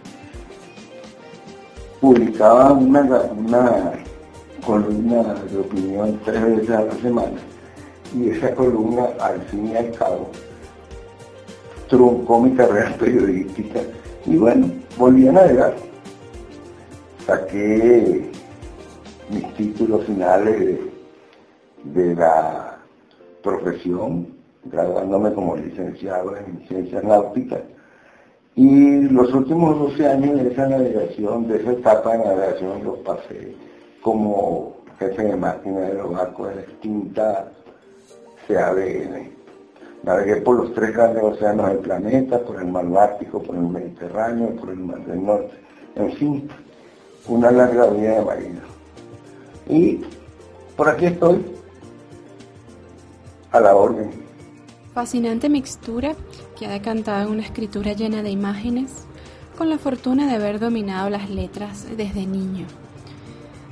Publicaba 2.00 2.74
una, 2.74 3.02
una 3.02 3.94
columna 4.66 5.36
de 5.52 5.60
opinión 5.60 6.20
tres 6.26 6.44
veces 6.44 6.70
a 6.72 6.84
la 6.84 6.94
semana 6.94 7.38
y 8.16 8.30
esa 8.30 8.54
columna 8.56 9.10
al 9.20 9.40
fin 9.44 9.68
y 9.68 9.78
al 9.78 9.92
cabo 9.92 10.30
truncó 11.88 12.42
mi 12.42 12.56
carrera 12.56 12.96
periodística 13.00 13.82
y 14.26 14.36
bueno, 14.38 14.68
volví 14.98 15.28
a 15.28 15.32
navegar. 15.32 15.76
Saqué 17.26 18.30
mis 19.30 19.54
títulos 19.54 20.06
finales 20.06 20.80
de 21.84 22.16
la 22.16 22.80
profesión, 23.44 24.41
graduándome 24.66 25.34
como 25.34 25.56
licenciado 25.56 26.36
en 26.38 26.66
ciencias 26.68 27.04
náuticas. 27.04 27.62
Y 28.56 29.02
los 29.04 29.34
últimos 29.34 29.80
12 29.80 30.08
años 30.08 30.44
de 30.44 30.52
esa 30.52 30.68
navegación, 30.68 31.48
de 31.48 31.58
esa 31.58 31.72
etapa 31.72 32.12
de 32.12 32.26
navegación, 32.26 32.84
los 32.84 32.98
pasé 33.00 33.56
como 34.02 34.76
jefe 35.00 35.24
de 35.24 35.36
máquina 35.36 35.80
de 35.82 35.94
los 35.96 36.12
barcos 36.12 36.50
de 36.50 36.56
la 36.56 36.62
extinta 36.62 37.52
CABN. 38.48 39.32
Navegué 40.04 40.38
por 40.38 40.58
los 40.58 40.74
tres 40.74 40.94
grandes 40.94 41.24
océanos 41.24 41.68
del 41.70 41.78
planeta, 41.78 42.40
por 42.40 42.58
el 42.58 42.68
mar 42.68 42.88
Báltico, 42.88 43.42
por 43.42 43.56
el 43.56 43.62
Mediterráneo, 43.62 44.56
por 44.56 44.70
el 44.70 44.80
mar 44.80 45.00
del 45.06 45.24
Norte. 45.24 45.54
En 45.96 46.12
fin, 46.14 46.50
una 47.28 47.52
larga 47.52 47.88
vida 47.88 48.16
de 48.16 48.26
marina. 48.26 48.62
Y 49.70 50.04
por 50.76 50.90
aquí 50.90 51.06
estoy, 51.06 51.46
a 53.52 53.60
la 53.60 53.76
orden. 53.76 54.31
Fascinante 54.94 55.48
mixtura 55.48 56.16
que 56.60 56.66
ha 56.66 56.72
decantado 56.72 57.24
en 57.24 57.30
una 57.30 57.44
escritura 57.44 57.94
llena 57.94 58.24
de 58.24 58.30
imágenes, 58.30 59.06
con 59.58 59.70
la 59.70 59.78
fortuna 59.78 60.28
de 60.28 60.36
haber 60.36 60.60
dominado 60.60 61.10
las 61.10 61.30
letras 61.30 61.86
desde 61.96 62.26
niño. 62.26 62.66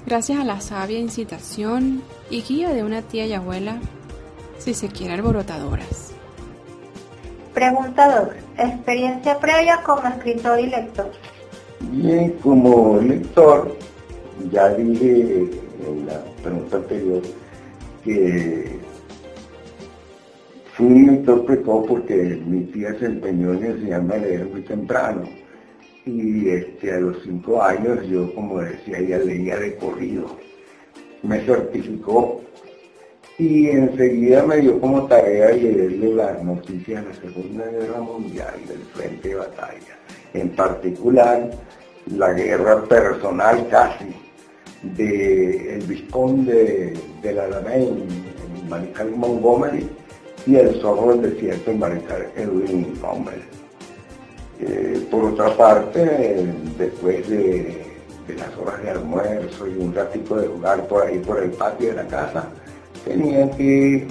Gracias 0.05 0.39
a 0.39 0.45
la 0.45 0.61
sabia 0.61 0.97
incitación 0.97 2.01
y 2.29 2.41
guía 2.41 2.69
de 2.69 2.83
una 2.83 3.01
tía 3.01 3.25
y 3.25 3.33
abuela, 3.33 3.79
si 4.59 4.73
se 4.73 4.87
quiere 4.87 5.13
alborotadoras. 5.15 6.13
Pregunta 7.53 8.31
2. 8.57 8.69
Experiencia 8.69 9.37
previa 9.39 9.81
como 9.83 10.07
escritor 10.07 10.59
y 10.59 10.67
lector. 10.67 11.11
Bien, 11.81 12.31
como 12.41 12.97
lector, 12.97 13.75
ya 14.51 14.69
dije 14.69 15.49
en 15.85 16.05
la 16.05 16.23
pregunta 16.41 16.77
anterior 16.77 17.21
que 18.03 18.79
fui 20.79 21.09
un 21.09 21.45
precoz 21.45 21.85
porque 21.89 22.41
mi 22.47 22.61
tía 22.71 22.97
se 22.97 23.07
empeñó 23.07 23.51
en 23.53 23.65
enseñarme 23.65 24.15
a 24.15 24.17
leer 24.19 24.45
muy 24.45 24.61
temprano. 24.61 25.23
Y 26.05 26.47
este, 26.47 26.93
a 26.93 27.01
los 27.01 27.21
cinco 27.21 27.61
años 27.61 28.07
yo, 28.07 28.33
como 28.33 28.61
decía, 28.61 28.99
ella 28.99 29.17
leía 29.17 29.57
de 29.57 29.75
corrido. 29.75 30.37
Me 31.21 31.41
certificó 31.41 32.39
y 33.37 33.67
enseguida 33.67 34.45
me 34.45 34.61
dio 34.61 34.79
como 34.79 35.05
tarea 35.05 35.51
leerle 35.51 36.13
las 36.15 36.41
noticias 36.41 37.03
de 37.03 37.09
la 37.09 37.33
Segunda 37.33 37.65
Guerra 37.65 37.99
Mundial 37.99 38.55
del 38.65 38.79
frente 38.93 39.27
de 39.27 39.35
batalla. 39.35 39.97
En 40.33 40.49
particular, 40.51 41.51
la 42.15 42.31
guerra 42.31 42.85
personal 42.85 43.67
casi 43.69 44.15
de 44.95 45.75
el 45.75 45.81
vizconde 45.81 46.93
de 47.21 47.33
la 47.33 47.43
Alamein, 47.43 48.07
en 48.61 48.69
Mariscal 48.69 49.11
Montgomery, 49.11 49.89
y 50.45 50.55
el 50.55 50.81
zorro 50.81 51.15
del 51.15 51.33
desierto 51.33 51.71
en 51.71 51.79
Mariscal 51.79 52.27
Edwin 52.35 52.93
Montgomery. 53.01 53.41
Eh, 54.61 55.07
por 55.09 55.25
otra 55.25 55.55
parte, 55.55 56.45
después 56.77 57.29
de, 57.29 57.89
de 58.27 58.35
las 58.35 58.57
horas 58.57 58.81
de 58.83 58.89
almuerzo 58.91 59.67
y 59.67 59.77
un 59.77 59.93
ratico 59.93 60.35
de 60.35 60.47
jugar 60.47 60.87
por 60.87 61.05
ahí 61.05 61.19
por 61.19 61.41
el 61.41 61.51
patio 61.51 61.89
de 61.89 61.95
la 61.95 62.07
casa, 62.07 62.49
tenía 63.05 63.49
que 63.51 64.07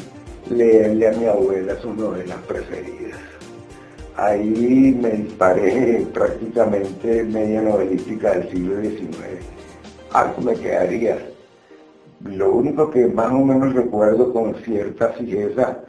leerle 0.50 1.08
a 1.08 1.12
mi 1.12 1.26
abuela 1.26 1.78
sus 1.80 1.94
novelas 1.96 2.38
preferidas. 2.46 3.18
Ahí 4.16 4.98
me 5.00 5.10
disparé 5.10 6.06
prácticamente 6.12 7.22
media 7.24 7.62
novelística 7.62 8.32
del 8.32 8.50
siglo 8.50 8.80
XIX. 8.80 9.14
Algo 10.12 10.42
me 10.42 10.54
quedaría. 10.54 11.18
Lo 12.24 12.52
único 12.52 12.90
que 12.90 13.06
más 13.06 13.30
o 13.30 13.44
menos 13.44 13.74
recuerdo 13.74 14.32
con 14.32 14.56
cierta 14.56 15.10
fijeza 15.10 15.84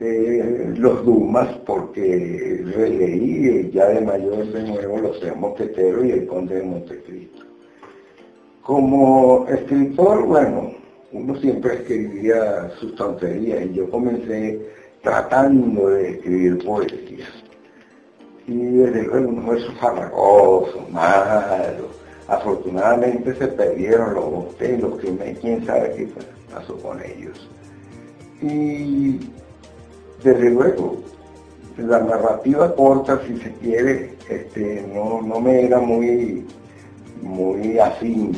eh, 0.00 0.74
los 0.76 1.04
Dumas, 1.04 1.48
porque 1.66 2.62
releí 2.76 3.70
ya 3.72 3.88
de 3.88 4.00
mayor 4.00 4.46
de 4.46 4.62
nuevo 4.62 4.98
Los 4.98 5.18
Tres 5.20 5.36
Mosqueteros 5.36 6.04
y 6.04 6.10
El 6.12 6.26
Conde 6.26 6.56
de 6.56 6.62
Montecristo. 6.62 7.42
Como 8.62 9.46
escritor, 9.48 10.26
bueno, 10.26 10.72
uno 11.12 11.34
siempre 11.36 11.74
escribía 11.74 12.70
sus 12.78 12.94
tonterías 12.94 13.64
y 13.64 13.74
yo 13.74 13.90
comencé 13.90 14.60
tratando 15.02 15.88
de 15.88 16.10
escribir 16.10 16.64
poesía. 16.64 17.26
Y 18.46 18.56
desde 18.56 19.02
luego 19.02 19.30
uno 19.30 19.52
es 19.54 19.64
farragoso, 19.80 20.86
malo. 20.90 21.88
Afortunadamente 22.28 23.34
se 23.34 23.48
perdieron 23.48 24.14
los 24.14 24.30
botelos, 24.30 25.00
que 25.00 25.10
me, 25.10 25.34
quién 25.34 25.64
sabe 25.64 25.94
qué 25.96 26.08
pasó 26.52 26.76
con 26.76 27.00
ellos. 27.02 27.48
Y 28.42 29.18
desde 30.22 30.50
luego, 30.50 30.96
la 31.76 32.00
narrativa 32.00 32.74
corta, 32.74 33.20
si 33.26 33.36
se 33.38 33.52
quiere, 33.54 34.14
este, 34.28 34.84
no, 34.92 35.22
no 35.22 35.40
me 35.40 35.64
era 35.64 35.78
muy, 35.78 36.44
muy 37.22 37.78
afín 37.78 38.32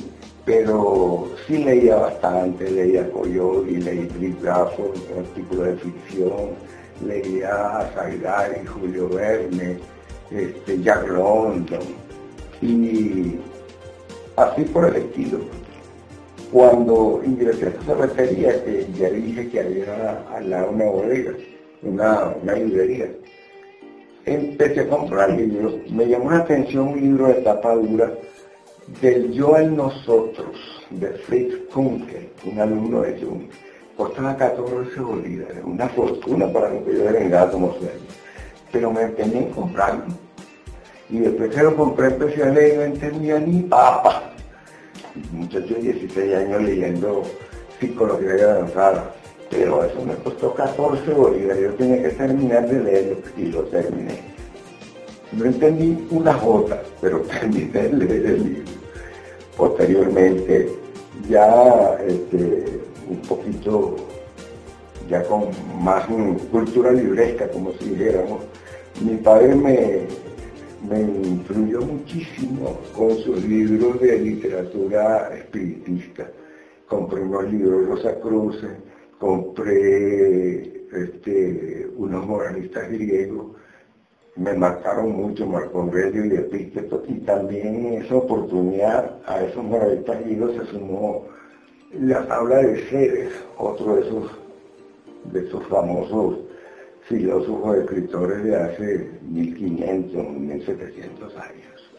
pero 0.44 1.28
sí 1.46 1.58
leía 1.58 1.96
bastante, 1.96 2.68
leía 2.70 3.08
Coyote, 3.12 3.70
leí 3.70 4.36
Grafford, 4.42 4.96
artículos 5.16 5.66
de 5.66 5.76
ficción, 5.76 6.50
leía 7.06 7.78
a 7.78 8.48
Julio 8.66 9.08
Verne, 9.10 9.78
este, 10.30 10.82
Jack 10.82 11.06
London, 11.08 11.80
y 12.60 13.38
así 14.36 14.62
por 14.64 14.86
el 14.86 14.96
estilo. 14.96 15.38
Cuando 16.50 17.22
ingresé 17.24 17.66
a 17.66 17.68
esa 17.68 17.82
cervecería, 17.82 18.64
que 18.64 18.88
ya 18.98 19.10
dije 19.10 19.48
que 19.50 19.60
había 19.60 20.24
al 20.34 20.50
lado 20.50 20.70
una 20.70 20.86
bodega, 20.86 21.32
una, 21.82 22.34
librería, 22.54 23.10
empecé 24.24 24.80
a 24.80 24.88
comprar 24.88 25.30
libros. 25.30 25.74
Me 25.90 26.06
llamó 26.06 26.30
la 26.30 26.38
atención 26.38 26.88
un 26.88 27.00
libro 27.00 27.28
de 27.28 27.34
tapa 27.34 27.74
dura 27.74 28.12
del 29.00 29.32
Yo 29.32 29.54
al 29.54 29.74
Nosotros, 29.74 30.86
de 30.90 31.08
Fritz 31.10 31.54
Kunkel, 31.72 32.28
un 32.44 32.58
alumno 32.58 33.02
de 33.02 33.20
Jung. 33.20 33.42
Costaba 33.96 34.36
14 34.36 35.00
bolívares, 35.00 35.58
una 35.64 35.88
fortuna 35.88 36.50
para 36.52 36.70
lo 36.70 36.84
que 36.84 36.94
yo 36.94 37.08
era 37.08 37.50
como 37.50 37.72
sueño. 37.74 37.90
Pero 38.72 38.90
me 38.90 39.02
empeñé 39.02 39.38
en 39.38 39.50
comprarlo. 39.50 40.04
Y 41.10 41.18
después 41.18 41.54
que 41.54 41.62
lo 41.62 41.76
compré 41.76 42.06
empecé 42.06 42.42
a 42.44 42.50
leer 42.50 42.74
y 42.74 42.76
no 42.76 42.82
entendía 42.84 43.38
ni 43.38 43.62
papa. 43.62 44.32
Un 45.32 45.40
muchacho 45.40 45.74
de 45.74 45.80
16 45.80 46.34
años 46.34 46.62
leyendo 46.62 47.22
psicología 47.78 48.54
avanzada. 48.54 49.12
Pero 49.50 49.84
eso 49.84 50.04
me 50.04 50.14
costó 50.14 50.54
14 50.54 51.12
bolívares. 51.12 51.62
Yo 51.62 51.74
tenía 51.74 52.02
que 52.02 52.10
terminar 52.10 52.68
de 52.68 52.80
leerlo 52.80 53.16
y 53.36 53.46
lo 53.46 53.62
terminé. 53.64 54.20
No 55.32 55.44
entendí 55.44 56.06
una 56.10 56.34
jota, 56.34 56.82
pero 57.00 57.20
terminé 57.40 57.70
de 57.70 57.92
leer 57.92 58.26
el 58.26 58.44
libro. 58.44 58.72
Posteriormente, 59.56 60.70
ya 61.28 61.98
este, 62.06 62.80
un 63.08 63.18
poquito, 63.28 63.96
ya 65.08 65.22
con 65.24 65.50
más 65.82 66.06
cultura 66.50 66.92
libresca, 66.92 67.48
como 67.48 67.72
si 67.72 67.90
dijéramos, 67.90 68.42
mi 69.04 69.16
padre 69.16 69.54
me, 69.54 70.06
influyó 71.28 71.80
muchísimo 71.82 72.78
con 72.94 73.16
sus 73.18 73.44
libros 73.44 74.00
de 74.00 74.18
literatura 74.18 75.30
espiritista. 75.34 76.30
Compré 76.86 77.20
unos 77.20 77.50
libros 77.52 77.80
de 77.80 77.86
Rosa 77.86 78.20
Cruz, 78.20 78.64
compré 79.20 80.62
este, 80.92 81.90
unos 81.96 82.26
moralistas 82.26 82.90
griegos, 82.90 83.48
me 84.36 84.54
marcaron 84.54 85.12
mucho 85.12 85.46
Marco 85.46 85.82
Aurelio 85.82 86.24
y 86.24 86.38
Epícteto, 86.38 87.04
y 87.06 87.18
también 87.20 87.86
en 87.86 88.02
esa 88.02 88.16
oportunidad 88.16 89.18
a 89.26 89.42
esos 89.42 89.62
moralistas 89.62 90.20
griegos 90.24 90.56
se 90.56 90.72
sumó 90.72 91.26
la 91.92 92.26
tabla 92.26 92.56
de 92.58 92.78
Ceres, 92.86 93.32
otro 93.58 93.96
de 93.96 94.00
esos, 94.02 94.30
de 95.32 95.46
esos 95.46 95.66
famosos 95.66 96.38
filósofos 97.02 97.76
escritores 97.76 98.42
de 98.42 98.56
hace 98.56 99.10
1500, 99.28 100.30
1700 100.30 101.36
años. 101.36 101.90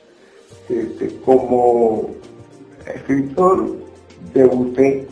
Este, 0.70 1.16
como 1.24 2.16
escritor 2.88 3.76
debuté 4.34 5.08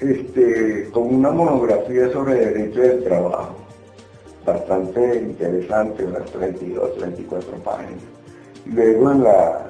este, 0.00 0.88
con 0.92 1.14
una 1.14 1.30
monografía 1.30 2.10
sobre 2.12 2.34
derecho 2.34 2.80
del 2.80 3.04
trabajo, 3.04 3.56
bastante 4.44 5.16
interesante, 5.16 6.04
unas 6.04 6.30
32, 6.30 6.96
34 6.96 7.56
páginas. 7.58 8.02
Luego 8.66 9.12
en 9.12 9.24
la 9.24 9.68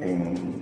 en 0.00 0.58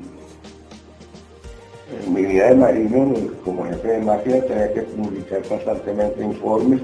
mi 2.13 2.25
vida 2.25 2.49
de 2.49 2.57
marino, 2.57 3.15
como 3.45 3.65
jefe 3.67 3.89
de 3.89 4.01
máquina, 4.01 4.41
tenía 4.43 4.73
que 4.73 4.83
publicar 4.83 5.43
constantemente 5.43 6.23
informes 6.23 6.81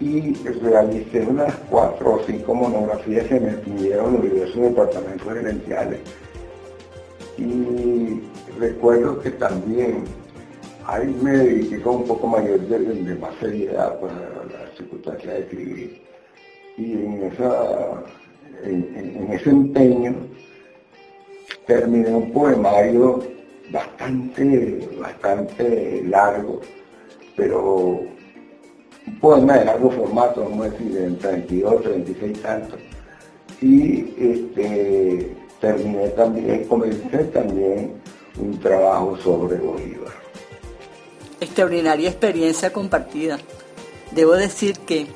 y 0.00 0.32
realicé 0.34 1.22
unas 1.22 1.54
cuatro 1.70 2.14
o 2.14 2.20
cinco 2.24 2.54
monografías 2.54 3.26
que 3.26 3.40
me 3.40 3.52
pidieron 3.52 4.22
diversos 4.22 4.62
departamentos 4.62 5.32
gerenciales. 5.32 6.00
Y 7.36 8.20
recuerdo 8.58 9.20
que 9.20 9.30
también 9.30 10.04
ahí 10.88 11.14
me 11.22 11.36
dediqué 11.36 11.80
con 11.82 11.96
un 11.96 12.04
poco 12.04 12.26
mayor 12.26 12.60
de, 12.60 13.14
más 13.16 13.34
seriedad 13.38 14.00
para 14.00 14.14
la 14.14 14.76
circunstancia 14.76 15.34
de 15.34 15.40
escribir. 15.40 16.02
Y 16.76 16.92
en, 16.92 17.24
esa, 17.24 18.04
en 18.64 19.32
ese 19.32 19.50
empeño 19.50 20.14
terminé 21.66 22.08
un 22.08 22.32
poemario 22.32 23.22
bastante, 23.70 24.88
bastante 24.98 26.02
largo, 26.06 26.60
pero 27.36 28.00
un 29.06 29.20
poema 29.20 29.58
de 29.58 29.64
largo 29.66 29.90
formato, 29.90 30.44
vamos 30.44 30.66
a 30.66 30.70
decir, 30.70 30.96
en 30.96 31.18
32, 31.18 31.82
36 31.82 32.42
tantos. 32.42 32.80
Y 33.60 34.14
este, 34.18 35.36
terminé 35.60 36.08
también, 36.10 36.64
comencé 36.64 37.24
también 37.24 37.92
un 38.40 38.58
trabajo 38.60 39.16
sobre 39.18 39.56
Bolívar. 39.56 40.27
Extraordinaria 41.40 42.08
experiencia 42.08 42.72
compartida. 42.72 43.38
Debo 44.10 44.32
decir 44.32 44.78
que, 44.80 45.06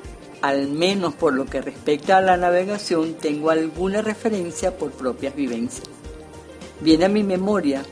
al 0.40 0.68
menos 0.68 1.14
por 1.14 1.34
lo 1.34 1.46
que 1.46 1.60
respecta 1.60 2.18
a 2.18 2.20
la 2.20 2.36
navegación, 2.36 3.14
tengo 3.14 3.50
alguna 3.50 4.02
referencia 4.02 4.76
por 4.76 4.92
propias 4.92 5.34
vivencias. 5.34 5.88
Viene 6.80 7.06
a 7.06 7.08
mi 7.08 7.22
memoria 7.22 7.82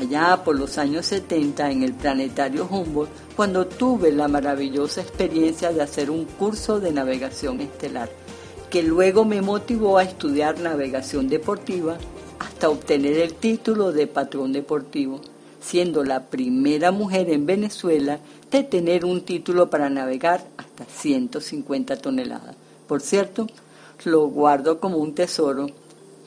allá 0.00 0.42
por 0.42 0.58
los 0.58 0.78
años 0.78 1.06
70 1.06 1.70
en 1.70 1.82
el 1.82 1.92
planetario 1.92 2.66
Humboldt, 2.70 3.10
cuando 3.36 3.66
tuve 3.66 4.10
la 4.10 4.28
maravillosa 4.28 5.02
experiencia 5.02 5.72
de 5.72 5.82
hacer 5.82 6.10
un 6.10 6.24
curso 6.24 6.80
de 6.80 6.92
navegación 6.92 7.60
estelar, 7.60 8.10
que 8.70 8.82
luego 8.82 9.26
me 9.26 9.42
motivó 9.42 9.98
a 9.98 10.04
estudiar 10.04 10.58
navegación 10.60 11.28
deportiva 11.28 11.98
hasta 12.38 12.70
obtener 12.70 13.18
el 13.18 13.34
título 13.34 13.92
de 13.92 14.06
patrón 14.06 14.52
deportivo, 14.52 15.20
siendo 15.60 16.04
la 16.04 16.26
primera 16.26 16.90
mujer 16.90 17.30
en 17.30 17.46
Venezuela 17.46 18.18
de 18.50 18.62
tener 18.62 19.04
un 19.04 19.22
título 19.22 19.70
para 19.70 19.90
navegar 19.90 20.44
hasta 20.56 20.84
150 20.84 21.96
toneladas. 21.96 22.56
Por 22.86 23.00
cierto, 23.00 23.46
lo 24.04 24.26
guardo 24.28 24.80
como 24.80 24.98
un 24.98 25.14
tesoro. 25.14 25.68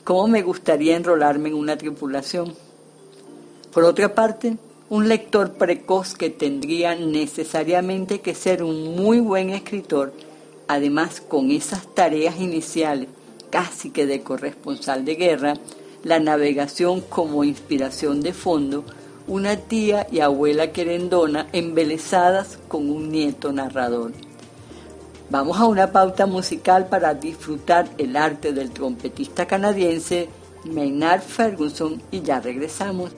¿Cómo 0.04 0.28
me 0.28 0.42
gustaría 0.42 0.96
enrolarme 0.96 1.48
en 1.48 1.54
una 1.54 1.76
tripulación? 1.76 2.54
Por 3.72 3.84
otra 3.84 4.14
parte, 4.14 4.56
un 4.88 5.08
lector 5.08 5.54
precoz 5.54 6.14
que 6.14 6.30
tendría 6.30 6.94
necesariamente 6.94 8.20
que 8.20 8.34
ser 8.34 8.62
un 8.62 8.94
muy 8.96 9.18
buen 9.18 9.50
escritor, 9.50 10.12
además 10.68 11.20
con 11.20 11.50
esas 11.50 11.92
tareas 11.94 12.38
iniciales 12.40 13.08
casi 13.54 13.90
que 13.90 14.04
de 14.04 14.20
corresponsal 14.20 15.04
de 15.04 15.14
guerra, 15.14 15.54
la 16.02 16.18
navegación 16.18 17.00
como 17.02 17.44
inspiración 17.44 18.20
de 18.20 18.32
fondo, 18.32 18.84
una 19.26 19.56
tía 19.56 20.06
y 20.10 20.20
abuela 20.20 20.72
querendona 20.72 21.48
embelesadas 21.52 22.58
con 22.68 22.90
un 22.90 23.10
nieto 23.10 23.52
narrador. 23.52 24.12
Vamos 25.30 25.58
a 25.58 25.66
una 25.66 25.90
pauta 25.90 26.26
musical 26.26 26.86
para 26.88 27.14
disfrutar 27.14 27.88
el 27.98 28.16
arte 28.16 28.52
del 28.52 28.70
trompetista 28.70 29.46
canadiense 29.46 30.28
Maynard 30.64 31.22
Ferguson 31.22 32.02
y 32.10 32.20
ya 32.22 32.40
regresamos. 32.40 33.12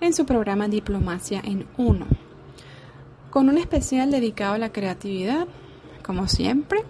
En 0.00 0.12
su 0.12 0.26
programa 0.26 0.66
Diplomacia 0.66 1.40
en 1.44 1.66
Uno, 1.76 2.06
con 3.30 3.48
un 3.48 3.58
especial 3.58 4.10
dedicado 4.10 4.54
a 4.54 4.58
la 4.58 4.72
creatividad, 4.72 5.46
como 6.04 6.26
siempre, 6.26 6.80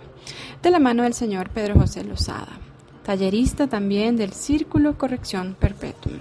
de 0.63 0.71
la 0.71 0.79
mano 0.79 1.03
del 1.03 1.13
señor 1.13 1.51
Pedro 1.51 1.79
José 1.79 2.03
Lozada, 2.03 2.59
tallerista 3.03 3.67
también 3.67 4.17
del 4.17 4.33
Círculo 4.33 4.97
Corrección 4.97 5.55
Perpetuum. 5.61 6.15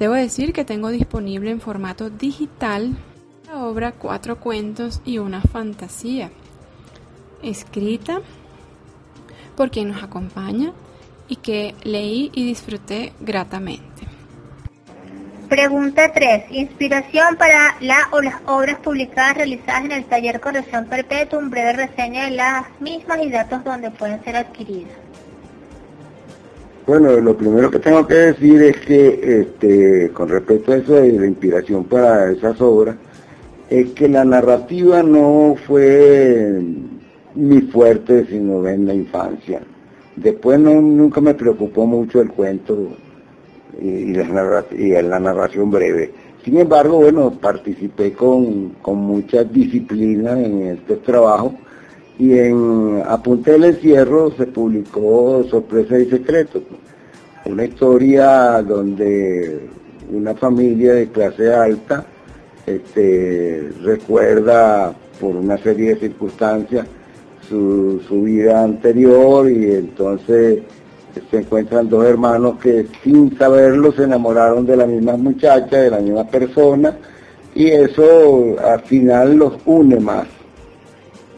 Debo 0.00 0.14
decir 0.14 0.52
que 0.52 0.64
tengo 0.64 0.88
disponible 0.88 1.50
en 1.52 1.60
formato 1.60 2.10
digital 2.10 2.96
la 3.46 3.64
obra 3.64 3.92
Cuatro 3.92 4.40
cuentos 4.40 5.00
y 5.04 5.18
una 5.18 5.40
fantasía, 5.40 6.32
escrita 7.44 8.22
por 9.56 9.70
quien 9.70 9.90
nos 9.90 10.02
acompaña 10.02 10.72
y 11.28 11.36
que 11.36 11.74
leí 11.84 12.30
y 12.34 12.46
disfruté 12.46 13.12
gratamente. 13.20 13.92
Pregunta 15.48 16.10
3. 16.10 16.44
Inspiración 16.50 17.36
para 17.36 17.76
la 17.80 18.08
o 18.12 18.22
las 18.22 18.36
obras 18.46 18.78
publicadas 18.78 19.36
realizadas 19.36 19.84
en 19.84 19.92
el 19.92 20.04
taller 20.06 20.40
Corrección 20.40 20.86
Perpetuum, 20.86 21.50
breve 21.50 21.74
reseña 21.74 22.24
de 22.24 22.30
las 22.30 22.64
mismas 22.80 23.18
y 23.22 23.28
datos 23.28 23.62
donde 23.62 23.90
pueden 23.90 24.24
ser 24.24 24.36
adquiridas. 24.36 24.94
Bueno, 26.86 27.12
lo 27.20 27.36
primero 27.36 27.70
que 27.70 27.78
tengo 27.78 28.06
que 28.06 28.14
decir 28.14 28.62
es 28.62 28.76
que 28.78 29.40
este, 29.40 30.10
con 30.12 30.30
respecto 30.30 30.72
a 30.72 30.76
eso 30.76 30.94
de 30.94 31.12
la 31.12 31.26
inspiración 31.26 31.84
para 31.84 32.32
esas 32.32 32.58
obras, 32.60 32.96
es 33.68 33.90
que 33.92 34.08
la 34.08 34.24
narrativa 34.24 35.02
no 35.02 35.54
fue 35.66 36.62
mi 37.34 37.60
fuerte 37.60 38.26
sino 38.26 38.66
en 38.66 38.86
la 38.86 38.94
infancia. 38.94 39.60
Después 40.16 40.58
no, 40.58 40.80
nunca 40.80 41.20
me 41.20 41.34
preocupó 41.34 41.86
mucho 41.86 42.20
el 42.20 42.30
cuento 42.30 42.88
y, 43.80 44.12
la, 44.12 45.18
narración 45.18 45.70
breve. 45.70 46.12
Sin 46.44 46.58
embargo, 46.58 46.98
bueno, 46.98 47.30
participé 47.30 48.12
con, 48.12 48.74
mucha 48.84 49.44
disciplina 49.44 50.38
en 50.38 50.62
este 50.68 50.96
trabajo 50.96 51.54
y 52.18 52.38
en 52.38 53.02
Apunte 53.06 53.52
del 53.52 53.64
Encierro 53.64 54.32
se 54.32 54.46
publicó 54.46 55.44
Sorpresa 55.48 55.98
y 55.98 56.10
Secreto, 56.10 56.62
una 57.46 57.64
historia 57.64 58.60
donde 58.62 59.68
una 60.10 60.34
familia 60.34 60.94
de 60.94 61.08
clase 61.08 61.52
alta 61.52 62.04
este, 62.66 63.72
recuerda 63.82 64.94
por 65.20 65.36
una 65.36 65.56
serie 65.58 65.94
de 65.94 66.00
circunstancias 66.00 66.86
su, 67.52 68.22
vida 68.22 68.64
anterior 68.64 69.50
y 69.50 69.72
entonces 69.72 70.60
se 71.30 71.38
encuentran 71.38 71.88
dos 71.88 72.06
hermanos 72.06 72.58
que 72.58 72.86
sin 73.02 73.36
saberlo 73.36 73.92
se 73.92 74.04
enamoraron 74.04 74.64
de 74.64 74.76
la 74.76 74.86
misma 74.86 75.16
muchacha, 75.16 75.76
de 75.76 75.90
la 75.90 76.00
misma 76.00 76.26
persona, 76.26 76.96
y 77.54 77.68
eso 77.68 78.56
al 78.64 78.80
final 78.82 79.36
los 79.36 79.54
une 79.66 80.00
más. 80.00 80.26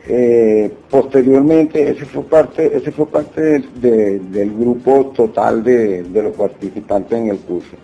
Eh, 0.07 0.71
posteriormente, 0.91 1.91
ese 1.91 2.05
fue 2.05 2.23
parte, 2.25 2.77
ese 2.77 2.93
fue 2.93 3.07
parte 3.07 3.65
del 3.81 4.55
grupo 4.55 5.13
total 5.17 5.65
de, 5.65 6.05
de, 6.05 6.23
los 6.23 6.37
participantes 6.37 7.19
en 7.19 7.29
el 7.31 7.39
curso. 7.39 7.75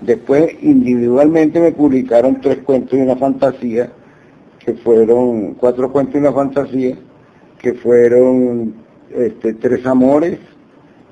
Después, 0.00 0.52
individualmente 0.62 1.58
me 1.58 1.72
publicaron 1.72 2.40
tres 2.40 2.58
cuentos 2.58 2.98
y 2.98 3.02
una 3.02 3.16
fantasía, 3.16 3.90
que 4.58 4.74
fueron 4.74 5.54
cuatro 5.54 5.90
cuentos 5.90 6.16
y 6.16 6.18
una 6.18 6.32
fantasía, 6.32 6.96
que 7.60 7.74
fueron 7.74 8.74
este, 9.14 9.54
tres 9.54 9.84
amores, 9.86 10.38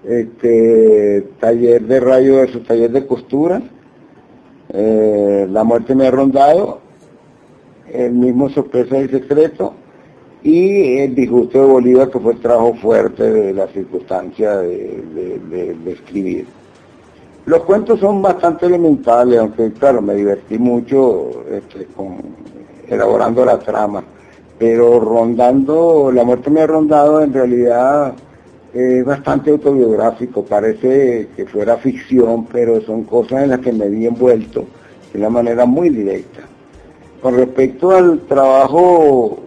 este, 0.04 1.26
taller 1.40 1.82
de 1.82 2.00
rayo 2.00 2.48
su 2.48 2.60
taller 2.60 2.90
de 2.90 3.06
costura, 3.06 3.62
eh, 4.70 5.46
la 5.50 5.64
muerte 5.64 5.94
me 5.94 6.06
ha 6.06 6.10
rondado, 6.10 6.80
el 7.92 8.12
mismo 8.12 8.48
sorpresa 8.50 8.98
y 8.98 9.08
secreto, 9.08 9.74
y 10.42 10.98
el 10.98 11.14
disgusto 11.14 11.60
de 11.60 11.66
Bolívar 11.66 12.10
que 12.10 12.18
fue 12.18 12.32
el 12.32 12.40
trabajo 12.40 12.74
fuerte 12.74 13.30
de 13.30 13.52
la 13.52 13.66
circunstancia 13.68 14.58
de, 14.58 15.76
escribir. 15.86 16.46
Los 17.46 17.62
cuentos 17.64 17.98
son 18.00 18.22
bastante 18.22 18.66
elementales, 18.66 19.38
aunque 19.38 19.72
claro, 19.72 20.02
me 20.02 20.14
divertí 20.14 20.58
mucho 20.58 21.44
este, 21.50 21.88
elaborando 22.88 23.44
la 23.44 23.58
trama, 23.58 24.04
pero 24.58 24.98
rondando, 25.00 26.10
la 26.12 26.24
muerte 26.24 26.50
me 26.50 26.60
ha 26.60 26.66
rondado 26.66 27.22
en 27.22 27.32
realidad 27.32 28.14
es 28.74 29.04
bastante 29.04 29.50
autobiográfico, 29.50 30.44
parece 30.44 31.28
que 31.34 31.46
fuera 31.46 31.76
ficción, 31.78 32.46
pero 32.46 32.80
son 32.82 33.04
cosas 33.04 33.44
en 33.44 33.50
las 33.50 33.60
que 33.60 33.72
me 33.72 33.88
vi 33.88 34.06
envuelto 34.06 34.66
de 35.12 35.18
una 35.18 35.30
manera 35.30 35.64
muy 35.64 35.88
directa. 35.90 36.40
Con 37.22 37.36
respecto 37.36 37.90
al 37.90 38.20
trabajo 38.20 39.38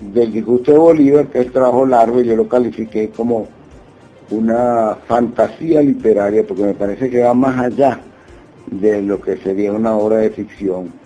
del 0.00 0.32
disgusto 0.32 0.72
de 0.72 0.78
Bolívar, 0.78 1.26
que 1.26 1.40
es 1.40 1.52
trabajo 1.52 1.84
largo, 1.84 2.20
yo 2.22 2.34
lo 2.34 2.48
califiqué 2.48 3.10
como 3.10 3.46
una 4.30 4.96
fantasía 5.06 5.82
literaria, 5.82 6.44
porque 6.46 6.62
me 6.62 6.74
parece 6.74 7.10
que 7.10 7.22
va 7.22 7.34
más 7.34 7.58
allá 7.58 8.00
de 8.66 9.02
lo 9.02 9.20
que 9.20 9.36
sería 9.36 9.72
una 9.72 9.94
obra 9.96 10.18
de 10.18 10.30
ficción. 10.30 10.99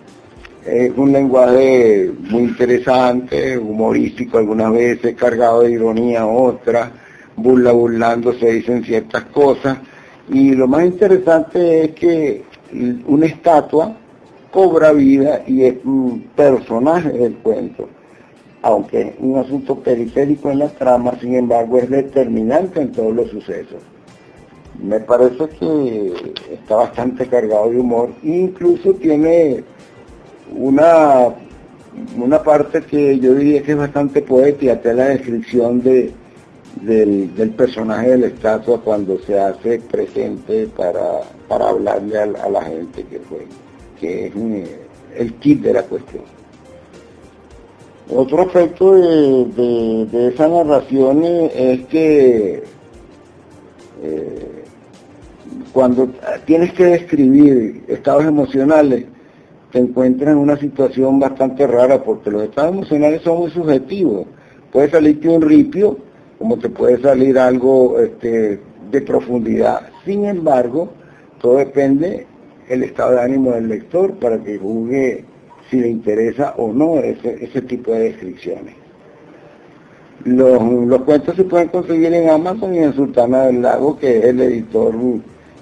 Es 0.66 0.96
un 0.96 1.12
lenguaje 1.12 2.11
muy 2.31 2.44
interesante, 2.44 3.59
humorístico 3.59 4.38
algunas 4.38 4.72
veces, 4.72 5.14
cargado 5.14 5.61
de 5.61 5.72
ironía 5.72 6.27
otras, 6.27 6.90
burla 7.37 7.72
burlando 7.72 8.33
se 8.33 8.50
dicen 8.53 8.83
ciertas 8.83 9.24
cosas 9.24 9.79
y 10.31 10.53
lo 10.53 10.66
más 10.66 10.87
interesante 10.87 11.85
es 11.85 11.90
que 11.92 12.44
una 13.07 13.27
estatua 13.27 13.94
cobra 14.50 14.92
vida 14.92 15.42
y 15.46 15.64
es 15.64 15.74
un 15.85 16.31
personaje 16.35 17.11
del 17.11 17.35
cuento, 17.37 17.88
aunque 18.62 19.00
es 19.03 19.14
un 19.18 19.37
asunto 19.37 19.79
periférico 19.81 20.50
en 20.50 20.61
la 20.61 20.68
trama, 20.68 21.12
sin 21.20 21.35
embargo 21.35 21.77
es 21.77 21.90
determinante 21.90 22.81
en 22.81 22.92
todos 22.92 23.14
los 23.14 23.29
sucesos. 23.29 23.83
Me 24.83 24.98
parece 25.00 25.46
que 25.61 26.35
está 26.53 26.77
bastante 26.77 27.27
cargado 27.27 27.68
de 27.70 27.79
humor 27.79 28.11
incluso 28.22 28.94
tiene 28.94 29.62
una, 30.54 31.34
una 32.16 32.42
parte 32.42 32.82
que 32.82 33.18
yo 33.18 33.34
diría 33.34 33.62
que 33.62 33.72
es 33.72 33.78
bastante 33.78 34.22
poética, 34.22 34.80
que 34.80 34.90
es 34.90 34.96
la 34.96 35.06
descripción 35.06 35.82
de, 35.82 36.12
del, 36.82 37.54
personaje 37.56 38.10
de 38.10 38.18
la 38.18 38.26
estatua 38.28 38.80
cuando 38.80 39.18
se 39.20 39.38
hace 39.38 39.80
presente 39.80 40.68
para, 40.68 41.20
hablarle 41.48 42.18
a, 42.18 42.48
la 42.48 42.62
gente 42.62 43.04
que 43.04 43.18
fue, 43.20 43.46
que 44.00 44.26
es 44.26 44.32
el 45.16 45.34
kit 45.34 45.60
de 45.62 45.72
la 45.72 45.82
cuestión. 45.82 46.22
Otro 48.10 48.42
aspecto 48.42 48.94
de, 48.94 50.06
de, 50.10 50.28
esa 50.28 50.46
narración 50.46 51.24
es 51.24 51.86
que 51.86 52.62
eh, 54.02 54.64
cuando 55.72 56.10
tienes 56.44 56.72
que 56.74 56.84
describir 56.84 57.82
estados 57.88 58.24
emocionales, 58.24 59.06
te 59.74 59.80
encuentras 59.80 60.30
en 60.30 60.38
una 60.38 60.56
situación 60.56 61.18
bastante 61.18 61.66
rara 61.66 62.00
porque 62.00 62.30
los 62.30 62.44
estados 62.44 62.74
emocionales 62.74 63.22
son 63.22 63.40
muy 63.40 63.50
subjetivos. 63.50 64.24
Puede 64.70 64.88
salirte 64.88 65.28
un 65.28 65.42
ripio 65.42 65.98
como 66.38 66.56
te 66.58 66.68
puede 66.68 67.02
salir 67.02 67.37
algo 67.37 67.98
este, 67.98 68.60
de 68.92 69.00
profundidad. 69.00 69.80
Sin 70.04 70.26
embargo, 70.26 70.90
todo 71.40 71.56
depende 71.56 72.24
del 72.68 72.84
estado 72.84 73.16
de 73.16 73.22
ánimo 73.22 73.50
del 73.50 73.66
lector 73.66 74.12
para 74.14 74.38
que 74.38 74.58
juzgue 74.58 75.24
si 75.68 75.80
le 75.80 75.88
interesa 75.88 76.54
o 76.56 76.72
no 76.72 76.98
ese, 77.00 77.62
tipo 77.62 77.90
de 77.90 78.10
descripciones. 78.10 78.76
Los, 80.24 81.02
cuentos 81.02 81.34
se 81.34 81.42
pueden 81.42 81.66
conseguir 81.66 82.14
en 82.14 82.30
Amazon 82.30 82.76
y 82.76 82.78
en 82.78 82.94
Sultana 82.94 83.46
del 83.46 83.62
Lago, 83.62 83.98
que 83.98 84.18
es 84.18 84.24
el 84.26 84.40
editor, 84.40 84.94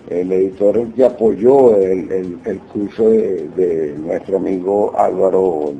el 0.08 0.32
editor 0.32 0.92
que 0.92 1.04
apoyó 1.04 1.76
el, 1.76 2.60
curso 2.72 3.08
de, 3.08 3.48
de, 3.56 3.94
nuestro 3.98 4.38
amigo 4.38 4.98
Álvaro 4.98 5.74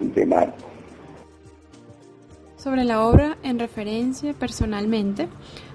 de 0.00 0.26
Marco. 0.26 0.66
Sobre 2.56 2.84
la 2.84 3.06
obra 3.06 3.38
en 3.42 3.58
referencia 3.58 4.32
personalmente 4.32 5.28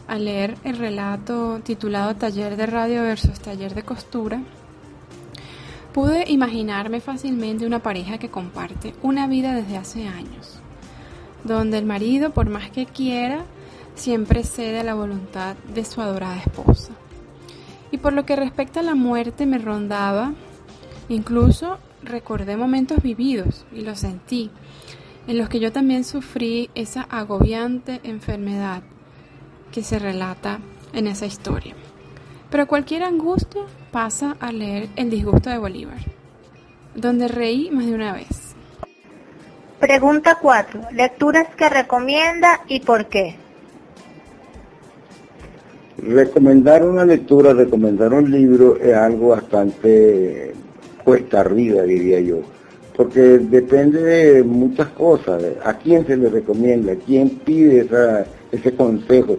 al 0.07 0.25
leer 0.25 0.55
el 0.63 0.77
relato 0.77 1.61
titulado 1.63 2.15
Taller 2.15 2.57
de 2.57 2.65
radio 2.65 3.03
versus 3.03 3.39
taller 3.39 3.73
de 3.73 3.83
costura, 3.83 4.41
pude 5.93 6.29
imaginarme 6.29 6.99
fácilmente 6.99 7.65
una 7.65 7.79
pareja 7.79 8.17
que 8.17 8.29
comparte 8.29 8.93
una 9.01 9.27
vida 9.27 9.53
desde 9.53 9.77
hace 9.77 10.07
años, 10.07 10.59
donde 11.43 11.77
el 11.77 11.85
marido, 11.85 12.31
por 12.31 12.49
más 12.49 12.71
que 12.71 12.85
quiera, 12.85 13.45
siempre 14.01 14.43
cede 14.43 14.79
a 14.79 14.83
la 14.83 14.95
voluntad 14.95 15.55
de 15.75 15.85
su 15.85 16.01
adorada 16.01 16.37
esposa. 16.37 16.91
Y 17.91 17.97
por 17.97 18.13
lo 18.13 18.25
que 18.25 18.35
respecta 18.35 18.79
a 18.79 18.83
la 18.83 18.95
muerte 18.95 19.45
me 19.45 19.59
rondaba, 19.59 20.33
incluso 21.07 21.77
recordé 22.01 22.57
momentos 22.57 23.03
vividos 23.03 23.63
y 23.71 23.81
los 23.81 23.99
sentí, 23.99 24.49
en 25.27 25.37
los 25.37 25.49
que 25.49 25.59
yo 25.59 25.71
también 25.71 26.03
sufrí 26.03 26.71
esa 26.73 27.03
agobiante 27.03 28.01
enfermedad 28.03 28.81
que 29.71 29.83
se 29.83 29.99
relata 29.99 30.59
en 30.93 31.05
esa 31.05 31.27
historia. 31.27 31.75
Pero 32.49 32.65
cualquier 32.65 33.03
angustia 33.03 33.61
pasa 33.91 34.35
a 34.39 34.51
leer 34.51 34.89
El 34.95 35.11
disgusto 35.11 35.51
de 35.51 35.59
Bolívar, 35.59 35.99
donde 36.95 37.27
reí 37.27 37.69
más 37.69 37.85
de 37.85 37.93
una 37.93 38.13
vez. 38.13 38.55
Pregunta 39.79 40.39
4. 40.41 40.87
Lecturas 40.91 41.53
que 41.55 41.69
recomienda 41.69 42.61
y 42.67 42.79
por 42.79 43.07
qué. 43.07 43.40
Recomendar 46.07 46.83
una 46.83 47.05
lectura, 47.05 47.53
recomendar 47.53 48.11
un 48.13 48.31
libro 48.31 48.75
es 48.77 48.93
algo 48.95 49.29
bastante 49.29 50.51
cuesta 51.03 51.41
arriba, 51.41 51.83
diría 51.83 52.19
yo, 52.21 52.39
porque 52.97 53.19
depende 53.37 54.01
de 54.01 54.43
muchas 54.43 54.87
cosas, 54.89 55.43
a 55.63 55.77
quién 55.77 56.05
se 56.07 56.17
le 56.17 56.29
recomienda, 56.29 56.95
quién 57.05 57.29
pide 57.45 57.87
ese 58.51 58.73
consejo. 58.73 59.37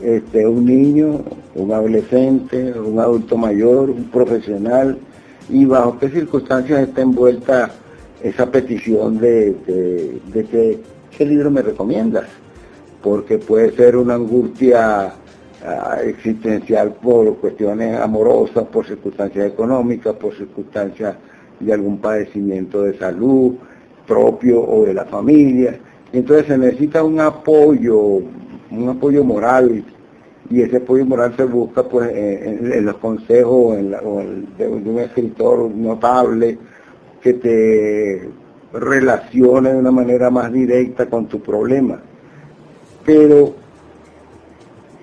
Este, 0.00 0.46
un 0.46 0.64
niño, 0.66 1.22
un 1.54 1.72
adolescente, 1.72 2.72
un 2.78 2.98
adulto 3.00 3.36
mayor, 3.36 3.90
un 3.90 4.04
profesional, 4.10 4.98
y 5.48 5.64
bajo 5.64 5.98
qué 5.98 6.08
circunstancias 6.08 6.88
está 6.88 7.02
envuelta 7.02 7.70
esa 8.22 8.50
petición 8.50 9.18
de, 9.18 9.54
de- 10.32 10.44
que, 10.44 10.78
¿qué 11.16 11.24
libro 11.26 11.50
me 11.50 11.62
recomiendas? 11.62 12.26
Porque 13.02 13.38
puede 13.38 13.70
ser 13.76 13.96
una 13.96 14.14
angustia 14.14 15.14
existencial 16.04 16.94
por 16.94 17.36
cuestiones 17.36 17.98
amorosas, 17.98 18.64
por 18.64 18.86
circunstancias 18.86 19.46
económicas, 19.46 20.14
por 20.14 20.34
circunstancias 20.34 21.16
de 21.58 21.72
algún 21.72 21.98
padecimiento 21.98 22.82
de 22.82 22.98
salud 22.98 23.54
propio 24.06 24.62
o 24.62 24.84
de 24.84 24.94
la 24.94 25.04
familia. 25.06 25.78
Entonces 26.12 26.46
se 26.46 26.58
necesita 26.58 27.02
un 27.02 27.20
apoyo, 27.20 28.20
un 28.70 28.88
apoyo 28.88 29.24
moral, 29.24 29.84
y 30.50 30.60
ese 30.60 30.76
apoyo 30.76 31.06
moral 31.06 31.34
se 31.36 31.44
busca 31.44 31.82
pues 31.82 32.10
en, 32.14 32.84
los 32.84 32.96
consejos 32.98 33.78
en 33.78 33.90
de 34.58 34.68
un 34.68 34.98
escritor 34.98 35.70
notable 35.70 36.58
que 37.22 37.32
te 37.32 38.28
relacione 38.74 39.72
de 39.72 39.78
una 39.78 39.90
manera 39.90 40.28
más 40.30 40.52
directa 40.52 41.06
con 41.06 41.26
tu 41.26 41.40
problema. 41.40 41.98
Pero 43.06 43.63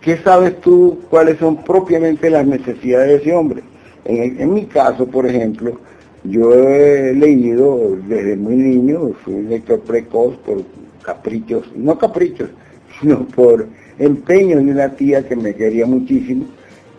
¿qué 0.01 0.17
sabes 0.17 0.59
tú 0.61 0.99
cuáles 1.09 1.37
son 1.37 1.63
propiamente 1.63 2.29
las 2.29 2.45
necesidades 2.45 3.07
de 3.07 3.15
ese 3.15 3.33
hombre? 3.33 3.61
En, 4.03 4.53
mi 4.53 4.65
caso, 4.65 5.05
por 5.05 5.27
ejemplo, 5.27 5.79
yo 6.23 6.53
he 6.53 7.13
leído 7.13 7.95
desde 8.07 8.35
muy 8.35 8.55
niño, 8.55 9.11
fui 9.23 9.35
un 9.35 9.49
lector 9.49 9.79
precoz 9.81 10.35
por 10.37 10.63
caprichos, 11.03 11.71
no 11.75 11.97
caprichos, 11.97 12.49
sino 12.99 13.25
por 13.27 13.67
empeño 13.99 14.57
de 14.57 14.71
una 14.71 14.89
tía 14.89 15.27
que 15.27 15.35
me 15.35 15.53
quería 15.53 15.85
muchísimo, 15.85 16.45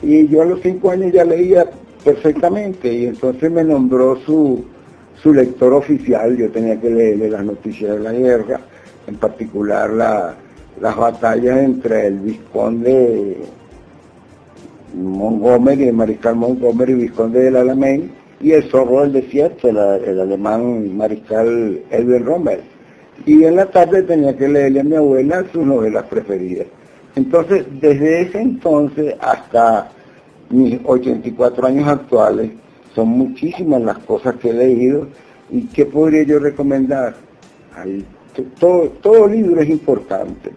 y 0.00 0.28
yo 0.28 0.42
a 0.42 0.46
los 0.46 0.60
cinco 0.62 0.90
años 0.90 1.12
ya 1.12 1.24
leía 1.24 1.66
perfectamente, 2.04 2.92
y 2.92 3.06
entonces 3.06 3.50
me 3.50 3.64
nombró 3.64 4.16
su, 4.24 4.64
su 5.20 5.34
lector 5.34 5.72
oficial, 5.72 6.36
yo 6.36 6.50
tenía 6.50 6.80
que 6.80 6.90
leerle 6.90 7.30
las 7.30 7.44
noticias 7.44 7.96
de 7.96 8.00
la 8.00 8.12
guerra, 8.12 8.60
en 9.08 9.16
particular 9.16 9.90
la, 9.90 10.36
las 10.82 10.96
batallas 10.96 11.58
entre 11.58 12.08
el 12.08 12.18
vizconde 12.18 13.36
Montgomery, 14.94 15.84
el 15.84 15.94
mariscal 15.94 16.34
Montgomery, 16.34 16.94
vizconde 16.94 17.38
del 17.38 17.56
Alamein, 17.56 18.10
y 18.40 18.50
el 18.50 18.64
zorro 18.64 19.02
del 19.02 19.12
desierto, 19.12 19.68
el, 19.68 19.76
el 19.76 20.20
alemán 20.20 20.96
mariscal 20.96 21.80
Elvin 21.88 22.24
Rommel. 22.24 22.60
Y 23.24 23.44
en 23.44 23.54
la 23.54 23.66
tarde 23.66 24.02
tenía 24.02 24.36
que 24.36 24.48
leerle 24.48 24.80
a 24.80 24.84
mi 24.84 24.96
abuela 24.96 25.44
sus 25.52 25.64
novelas 25.64 26.02
preferidas. 26.06 26.66
Entonces, 27.14 27.64
desde 27.80 28.22
ese 28.22 28.40
entonces 28.40 29.14
hasta 29.20 29.88
mis 30.50 30.80
84 30.84 31.64
años 31.64 31.86
actuales, 31.86 32.50
son 32.92 33.06
muchísimas 33.06 33.82
las 33.82 33.98
cosas 33.98 34.34
que 34.34 34.50
he 34.50 34.52
leído 34.52 35.06
y 35.48 35.62
qué 35.68 35.86
podría 35.86 36.24
yo 36.24 36.40
recomendar. 36.40 37.14
Todo, 38.58 38.88
todo 39.00 39.28
libro 39.28 39.60
es 39.60 39.68
importante. 39.68 40.50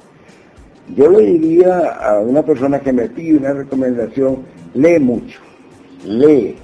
Yo 0.95 1.09
le 1.09 1.21
diría 1.25 1.89
a 1.95 2.19
una 2.19 2.43
persona 2.43 2.79
que 2.79 2.93
me 2.93 3.09
pide 3.09 3.37
una 3.37 3.53
recomendación, 3.53 4.39
lee 4.75 4.99
mucho, 4.99 5.39
lee, 6.05 6.55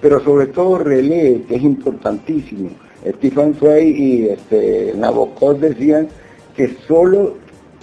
pero 0.00 0.20
sobre 0.20 0.46
todo 0.46 0.78
relee, 0.78 1.42
que 1.46 1.56
es 1.56 1.62
importantísimo. 1.62 2.70
Stephen 3.06 3.54
Zweig 3.54 3.96
y 3.98 4.28
este, 4.28 4.94
Nabokov 4.96 5.58
decían 5.58 6.08
que 6.56 6.76
solo 6.86 7.34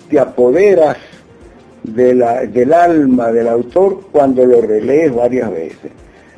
te 0.09 0.19
apoderas 0.19 0.97
de 1.83 2.15
la- 2.15 2.45
del 2.45 2.73
alma 2.73 3.31
del 3.31 3.47
autor 3.47 4.01
cuando 4.11 4.45
lo 4.45 4.61
relees 4.61 5.13
varias 5.13 5.51
veces. 5.51 5.91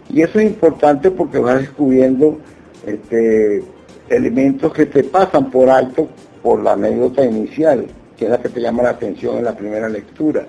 Y 0.10 0.22
eso 0.24 0.40
es 0.40 0.46
importante 0.48 1.10
porque 1.10 1.40
vas 1.40 1.60
descubriendo 1.60 2.38
este, 2.86 3.64
elementos 4.10 4.74
que 4.74 4.86
te 4.88 5.04
pasan 5.04 5.50
por 5.52 5.70
alto 5.70 6.10
por 6.44 6.62
la 6.62 6.74
anécdota 6.74 7.24
inicial, 7.24 7.86
que 8.22 8.26
es 8.26 8.32
la 8.32 8.38
que 8.40 8.50
te 8.50 8.62
llama 8.62 8.84
la 8.84 8.92
atención 8.92 9.40
en 9.40 9.46
la 9.46 9.58
primera 9.58 9.90
lectura. 9.90 10.46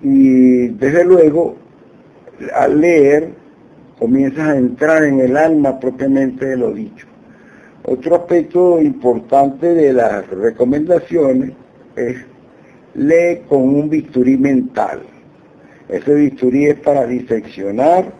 Y 0.00 0.68
desde 0.68 1.04
luego, 1.04 1.56
al 2.54 2.80
leer, 2.80 3.30
comienzas 3.98 4.50
a 4.50 4.56
entrar 4.56 5.02
en 5.02 5.18
el 5.18 5.36
alma 5.36 5.80
propiamente 5.80 6.46
de 6.46 6.56
lo 6.56 6.72
dicho. 6.72 7.08
Otro 7.82 8.14
aspecto 8.14 8.80
importante 8.80 9.74
de 9.74 9.92
las 9.92 10.28
recomendaciones 10.28 11.54
es 11.96 12.18
lee 12.94 13.40
con 13.48 13.62
un 13.62 13.90
bisturí 13.90 14.36
mental. 14.36 15.00
Ese 15.88 16.14
bisturí 16.14 16.66
es 16.66 16.78
para 16.78 17.04
diseccionar 17.04 18.12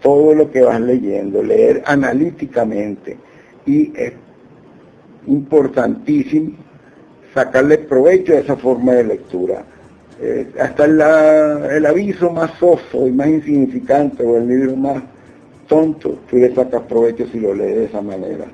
todo 0.00 0.34
lo 0.34 0.50
que 0.50 0.62
vas 0.62 0.80
leyendo, 0.80 1.40
leer 1.40 1.84
analíticamente. 1.86 3.16
Y 3.64 3.92
es 3.94 4.12
importantísimo 5.28 6.71
sacarle 7.34 7.78
provecho 7.78 8.34
a 8.34 8.38
esa 8.38 8.56
forma 8.56 8.92
de 8.92 9.04
lectura. 9.04 9.64
Eh, 10.20 10.46
hasta 10.60 10.84
el 10.84 11.86
aviso 11.86 12.30
más 12.30 12.52
soso 12.58 13.06
y 13.06 13.12
más 13.12 13.26
insignificante 13.28 14.22
o 14.22 14.36
el 14.36 14.46
libro 14.46 14.76
más 14.76 15.02
tonto, 15.66 16.18
tú 16.28 16.36
le 16.36 16.54
sacas 16.54 16.82
provecho 16.82 17.26
si 17.32 17.40
lo 17.40 17.54
lees 17.54 17.76
de 17.76 17.84
esa 17.86 18.02
manera. 18.02 18.44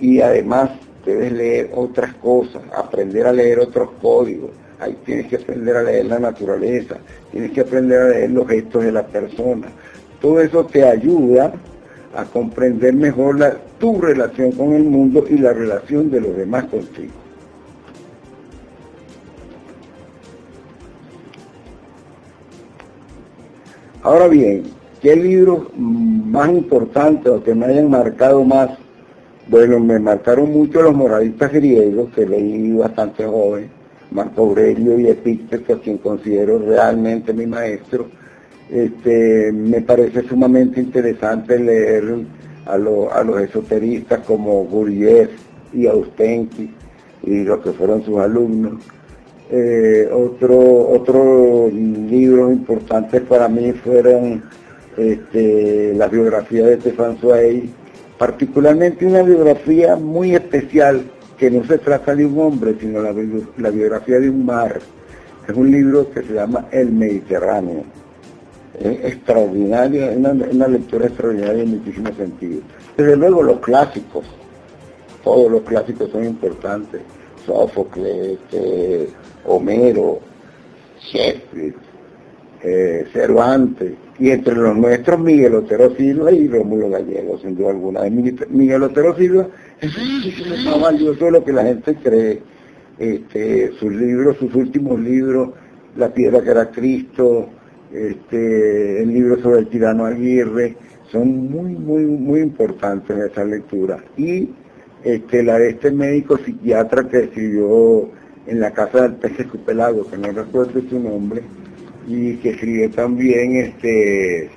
Y 0.00 0.20
además 0.20 0.70
debes 1.04 1.32
leer 1.32 1.70
otras 1.74 2.14
cosas, 2.14 2.62
aprender 2.74 3.26
a 3.26 3.32
leer 3.32 3.58
otros 3.58 3.90
códigos. 4.00 4.50
Ahí 4.80 4.96
tienes 5.04 5.26
que 5.26 5.36
aprender 5.36 5.76
a 5.76 5.82
leer 5.82 6.06
la 6.06 6.18
naturaleza, 6.18 6.96
tienes 7.30 7.52
que 7.52 7.60
aprender 7.60 8.00
a 8.00 8.08
leer 8.08 8.30
los 8.30 8.48
gestos 8.48 8.84
de 8.84 8.92
la 8.92 9.06
persona. 9.06 9.68
Todo 10.20 10.40
eso 10.40 10.64
te 10.64 10.84
ayuda 10.84 11.52
a 12.16 12.24
comprender 12.24 12.94
mejor 12.94 13.60
tu 13.78 14.00
relación 14.00 14.52
con 14.52 14.72
el 14.72 14.84
mundo 14.84 15.26
y 15.28 15.36
la 15.38 15.52
relación 15.52 16.10
de 16.10 16.20
los 16.20 16.36
demás 16.36 16.64
contigo. 16.64 17.23
Ahora 24.04 24.28
bien, 24.28 24.64
¿qué 25.00 25.16
libros 25.16 25.68
más 25.78 26.50
importantes 26.50 27.26
o 27.32 27.42
que 27.42 27.54
me 27.54 27.64
hayan 27.64 27.88
marcado 27.88 28.44
más? 28.44 28.68
Bueno, 29.48 29.80
me 29.80 29.98
marcaron 29.98 30.52
mucho 30.52 30.82
los 30.82 30.94
moralistas 30.94 31.50
griegos, 31.50 32.10
que 32.14 32.26
leí 32.26 32.70
bastante 32.72 33.24
joven, 33.24 33.70
Marco 34.10 34.42
Aurelio 34.42 35.00
y 35.00 35.06
Epicteto, 35.08 35.72
a 35.72 35.80
quien 35.80 35.96
considero 35.96 36.58
realmente 36.58 37.32
mi 37.32 37.46
maestro. 37.46 38.08
Este, 38.70 39.50
me 39.52 39.80
parece 39.80 40.22
sumamente 40.28 40.80
interesante 40.80 41.58
leer 41.58 42.26
a, 42.66 42.74
a 42.74 43.24
los 43.24 43.40
esoteristas 43.40 44.20
como 44.26 44.64
Gurdjieff 44.64 45.30
y 45.72 45.86
Austenki 45.86 46.74
y 47.22 47.42
los 47.42 47.60
que 47.60 47.72
fueron 47.72 48.04
sus 48.04 48.18
alumnos. 48.18 48.82
Eh, 49.56 50.10
otro, 50.12 50.58
otros 50.88 51.72
libros 51.72 52.52
importantes 52.52 53.22
para 53.22 53.46
mí 53.46 53.70
fueron 53.70 54.42
este, 54.96 55.94
la 55.94 56.08
biografía 56.08 56.66
de 56.66 56.80
Stefan 56.80 57.16
Zweig, 57.18 57.70
particularmente 58.18 59.06
una 59.06 59.22
biografía 59.22 59.94
muy 59.94 60.34
especial 60.34 61.04
que 61.38 61.52
no 61.52 61.62
se 61.62 61.78
trata 61.78 62.16
de 62.16 62.26
un 62.26 62.36
hombre, 62.40 62.74
sino 62.80 63.00
la, 63.00 63.14
la 63.58 63.70
biografía 63.70 64.18
de 64.18 64.28
un 64.28 64.44
mar. 64.44 64.80
Es 65.48 65.54
un 65.54 65.70
libro 65.70 66.10
que 66.10 66.24
se 66.24 66.32
llama 66.32 66.66
El 66.72 66.90
Mediterráneo. 66.90 67.84
Es 68.80 69.04
extraordinario, 69.04 70.10
es 70.10 70.16
una, 70.16 70.30
una 70.32 70.66
lectura 70.66 71.06
extraordinaria 71.06 71.62
en 71.62 71.78
muchísimos 71.78 72.16
sentidos. 72.16 72.64
Desde 72.96 73.14
luego 73.14 73.40
los 73.40 73.60
clásicos, 73.60 74.24
todos 75.22 75.48
los 75.48 75.60
clásicos 75.60 76.10
son 76.10 76.24
importantes. 76.24 77.02
Sófocles, 77.46 78.38
eh, 78.52 79.08
Homero, 79.44 80.20
Shakespeare, 81.00 81.74
eh, 82.62 83.06
Cervantes, 83.12 83.92
y 84.18 84.30
entre 84.30 84.54
los 84.54 84.76
nuestros 84.76 85.18
Miguel 85.18 85.54
Otero 85.56 85.94
Silva 85.96 86.30
y 86.32 86.48
Rómulo 86.48 86.88
Gallego, 86.90 87.38
sin 87.38 87.56
duda 87.56 87.70
alguna. 87.70 88.00
Miguel 88.48 88.82
Otero 88.84 89.16
Silva 89.16 89.48
es 89.80 90.64
más 90.64 90.80
valioso 90.80 91.24
de 91.26 91.30
lo 91.30 91.44
que 91.44 91.52
la 91.52 91.64
gente 91.64 91.94
cree. 91.96 92.42
Este, 92.98 93.72
sus 93.78 93.92
libros, 93.92 94.36
sus 94.38 94.54
últimos 94.54 95.00
libros, 95.00 95.50
La 95.96 96.14
piedra 96.14 96.40
que 96.42 96.50
era 96.50 96.70
Cristo, 96.70 97.48
este, 97.92 99.02
el 99.02 99.12
libro 99.12 99.40
sobre 99.40 99.60
el 99.60 99.68
tirano 99.68 100.06
Aguirre, 100.06 100.76
son 101.10 101.50
muy, 101.50 101.74
muy, 101.74 102.04
muy 102.04 102.40
importantes 102.40 103.16
en 103.16 103.22
esa 103.22 103.44
lectura. 103.44 104.02
Y 104.16 104.50
este, 105.04 105.68
este 105.68 105.90
médico 105.90 106.38
psiquiatra 106.38 107.06
que 107.08 107.24
escribió 107.24 108.10
en 108.46 108.60
la 108.60 108.72
casa 108.72 109.02
del 109.02 109.16
pez 109.16 109.38
escupelago, 109.38 110.08
que 110.10 110.16
no 110.16 110.32
recuerdo 110.32 110.80
su 110.88 110.98
nombre, 110.98 111.42
y 112.06 112.36
que 112.36 112.50
escribió 112.50 112.90
también 112.90 113.56
este 113.56 114.50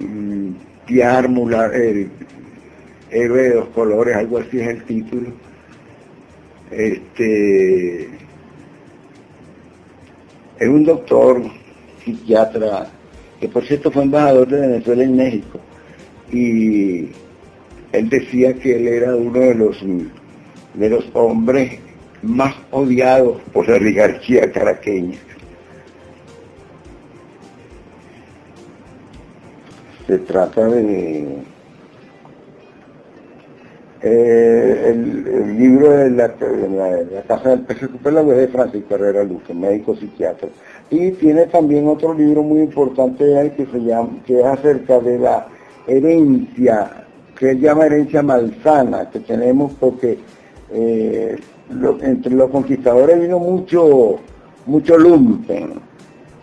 mm, 0.00 0.50
Pierre 0.86 1.28
el 1.74 2.10
héroe 3.10 3.42
de 3.42 3.54
dos 3.54 3.68
colores, 3.68 4.16
algo 4.16 4.38
así 4.38 4.58
es 4.60 4.68
el 4.68 4.84
título. 4.84 5.30
Este 6.70 8.04
es 10.58 10.68
un 10.68 10.84
doctor 10.84 11.42
psiquiatra 12.04 12.86
que 13.40 13.48
por 13.48 13.64
cierto 13.64 13.90
fue 13.90 14.04
embajador 14.04 14.48
de 14.48 14.60
Venezuela 14.60 15.04
en 15.04 15.16
México 15.16 15.60
y 16.32 17.08
él 17.94 18.08
decía 18.08 18.54
que 18.54 18.76
él 18.76 18.88
era 18.88 19.14
uno 19.14 19.38
de 19.38 19.54
los 19.54 19.84
de 20.74 20.90
los 20.90 21.04
hombres 21.14 21.78
más 22.22 22.54
odiados 22.70 23.40
por 23.52 23.68
la 23.68 23.76
oligarquía 23.76 24.50
caraqueña. 24.50 25.18
Se 30.06 30.18
trata 30.18 30.68
de... 30.68 31.44
eh, 34.04 34.90
el, 34.90 35.58
libro 35.58 35.90
de 35.90 36.10
la, 36.10 36.34
Casa 37.26 37.50
del 37.50 37.60
Pez 37.60 37.80
Recuperado 37.80 38.32
es 38.32 38.38
de 38.38 38.48
Francisco 38.48 38.94
Herrera 38.96 39.24
Luque, 39.24 39.54
médico 39.54 39.96
psiquiatra. 39.96 40.48
Y 40.90 41.12
tiene 41.12 41.46
también 41.46 41.88
otro 41.88 42.12
libro 42.12 42.42
muy 42.42 42.60
importante 42.60 43.24
que 43.56 43.66
se 43.66 43.78
llama, 43.78 44.10
que 44.26 44.40
es 44.40 44.44
acerca 44.44 45.00
de 45.00 45.18
la 45.18 45.46
herencia, 45.86 47.03
que 47.38 47.50
él 47.50 47.60
llama 47.60 47.86
herencia 47.86 48.22
malsana, 48.22 49.10
que 49.10 49.20
tenemos 49.20 49.72
porque 49.80 50.18
eh, 50.72 51.36
entre 52.02 52.34
los 52.34 52.50
conquistadores 52.50 53.20
vino 53.20 53.38
mucho, 53.38 54.16
mucho 54.66 54.96
lumpen 54.98 55.72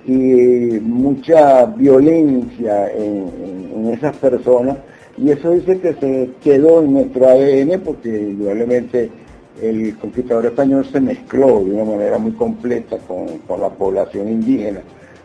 y 0.05 0.79
mucha 0.81 1.65
violencia 1.65 2.91
en, 2.91 3.29
en- 3.43 3.71
en 3.85 3.93
esas 3.93 4.15
personas 4.17 4.77
y 5.17 5.29
eso 5.29 5.51
dice 5.51 5.79
que 5.79 5.93
se 5.93 6.29
quedó 6.43 6.81
en 6.81 6.93
nuestro 6.93 7.27
ADN 7.27 7.79
porque 7.81 8.09
indudablemente 8.09 9.09
el 9.61 9.95
conquistador 9.97 10.45
español 10.47 10.85
se 10.91 10.99
mezcló 10.99 11.63
de 11.63 11.71
una 11.71 11.83
manera 11.85 12.17
muy 12.17 12.31
completa 12.31 12.97
con, 13.07 13.27
con 13.47 13.61
la 13.61 13.69
población 13.69 14.29
indígena, 14.29 14.79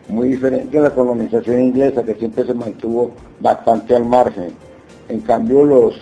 muy 0.09 0.29
diferente 0.29 0.77
a 0.77 0.81
la 0.83 0.89
colonización 0.91 1.61
inglesa 1.61 2.03
que 2.03 2.13
siempre 2.15 2.45
se 2.45 2.53
mantuvo 2.53 3.11
bastante 3.39 3.95
al 3.95 4.05
margen. 4.05 4.49
En 5.09 5.21
cambio 5.21 5.63
los 5.63 5.95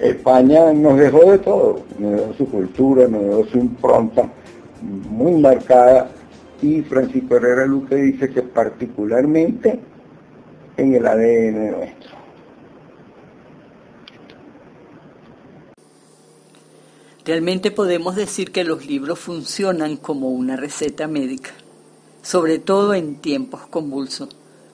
España 0.00 0.72
nos 0.72 0.98
dejó 0.98 1.30
de 1.30 1.38
todo, 1.38 1.80
nos 1.98 2.12
dejó 2.12 2.34
su 2.34 2.46
cultura, 2.46 3.08
nos 3.08 3.22
dejó 3.22 3.44
su 3.46 3.58
impronta 3.58 4.30
muy 4.82 5.40
marcada 5.40 6.10
y 6.60 6.82
Francisco 6.82 7.36
Herrera 7.36 7.66
Luque 7.66 7.94
dice 7.96 8.30
que 8.30 8.42
particularmente 8.42 9.80
en 10.76 10.94
el 10.94 11.06
ADN 11.06 11.70
nuestro. 11.72 12.18
Realmente 17.24 17.70
podemos 17.70 18.16
decir 18.16 18.52
que 18.52 18.64
los 18.64 18.86
libros 18.86 19.18
funcionan 19.18 19.98
como 19.98 20.30
una 20.30 20.56
receta 20.56 21.06
médica, 21.08 21.50
sobre 22.22 22.58
todo 22.58 22.94
en 22.94 23.16
tiempos 23.16 23.66
convulsos, 23.66 24.30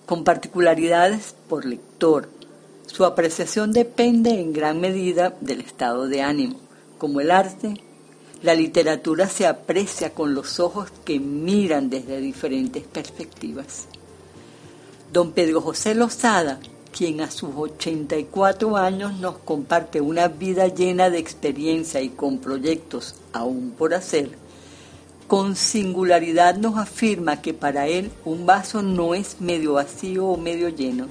con 0.06 0.22
particularidades 0.22 1.34
por 1.48 1.64
lector. 1.64 2.28
Su 2.86 3.04
apreciación 3.04 3.72
depende 3.72 4.40
en 4.40 4.52
gran 4.52 4.80
medida 4.80 5.34
del 5.40 5.60
estado 5.60 6.06
de 6.06 6.22
ánimo. 6.22 6.60
Como 6.98 7.20
el 7.20 7.30
arte, 7.30 7.80
la 8.42 8.54
literatura 8.54 9.28
se 9.28 9.46
aprecia 9.46 10.12
con 10.12 10.34
los 10.34 10.60
ojos 10.60 10.90
que 11.04 11.18
miran 11.18 11.88
desde 11.88 12.20
diferentes 12.20 12.84
perspectivas. 12.84 13.86
Don 15.12 15.32
Pedro 15.32 15.60
José 15.60 15.94
Lozada, 15.94 16.60
quien 16.96 17.20
a 17.20 17.30
sus 17.30 17.50
84 17.56 18.76
años 18.76 19.18
nos 19.18 19.38
comparte 19.38 20.00
una 20.00 20.28
vida 20.28 20.68
llena 20.68 21.10
de 21.10 21.18
experiencia 21.18 22.00
y 22.02 22.10
con 22.10 22.38
proyectos 22.38 23.14
aún 23.32 23.72
por 23.76 23.94
hacer, 23.94 24.30
con 25.26 25.56
singularidad 25.56 26.56
nos 26.56 26.76
afirma 26.76 27.40
que 27.40 27.54
para 27.54 27.88
él 27.88 28.12
un 28.24 28.44
vaso 28.44 28.82
no 28.82 29.14
es 29.14 29.40
medio 29.40 29.72
vacío 29.74 30.26
o 30.26 30.36
medio 30.36 30.68
lleno, 30.68 31.08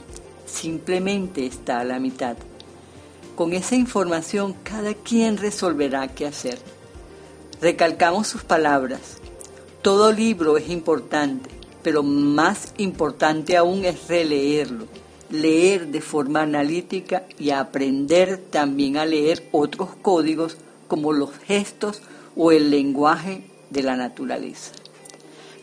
simplemente 0.54 1.46
está 1.46 1.80
a 1.80 1.84
la 1.84 2.00
mitad. 2.00 2.38
Con 3.36 3.54
esa 3.54 3.76
información 3.76 4.56
cada 4.64 4.94
quien 4.94 5.38
resolverá 5.38 6.08
qué 6.10 6.28
hacer. 6.28 6.60
Recalcamos 7.60 8.28
sus 8.28 8.44
palabras. 8.44 9.18
Todo 9.82 10.12
libro 10.12 10.58
es 10.58 10.70
importante, 10.70 11.50
pero 11.82 12.04
más 12.04 12.74
importante 12.78 13.58
aún 13.58 13.84
es 13.84 14.08
releerlo, 14.08 14.86
leer 15.30 15.88
de 15.88 16.02
forma 16.02 16.44
analítica 16.44 17.24
y 17.40 17.50
aprender 17.50 18.38
también 18.38 18.98
a 18.98 19.06
leer 19.06 19.50
otros 19.52 19.90
códigos 20.02 20.58
como 20.88 21.12
los 21.12 21.32
gestos 21.48 22.02
o 22.36 22.52
el 22.52 22.70
lenguaje 22.70 23.44
de 23.72 23.84
la 23.84 23.96
naturaleza. 23.96 24.72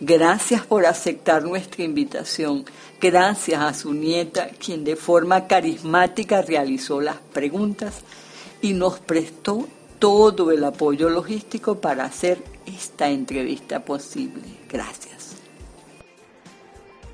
Gracias 0.00 0.64
por 0.66 0.86
aceptar 0.86 1.44
nuestra 1.44 1.84
invitación. 1.84 2.64
Gracias 3.00 3.62
a 3.62 3.72
su 3.72 3.94
nieta, 3.94 4.50
quien 4.62 4.84
de 4.84 4.94
forma 4.94 5.46
carismática 5.46 6.42
realizó 6.42 7.00
las 7.00 7.16
preguntas 7.16 8.02
y 8.60 8.74
nos 8.74 8.98
prestó 8.98 9.66
todo 9.98 10.50
el 10.50 10.62
apoyo 10.64 11.08
logístico 11.08 11.76
para 11.76 12.04
hacer 12.04 12.38
esta 12.66 13.08
entrevista 13.08 13.80
posible. 13.86 14.42
Gracias. 14.70 15.36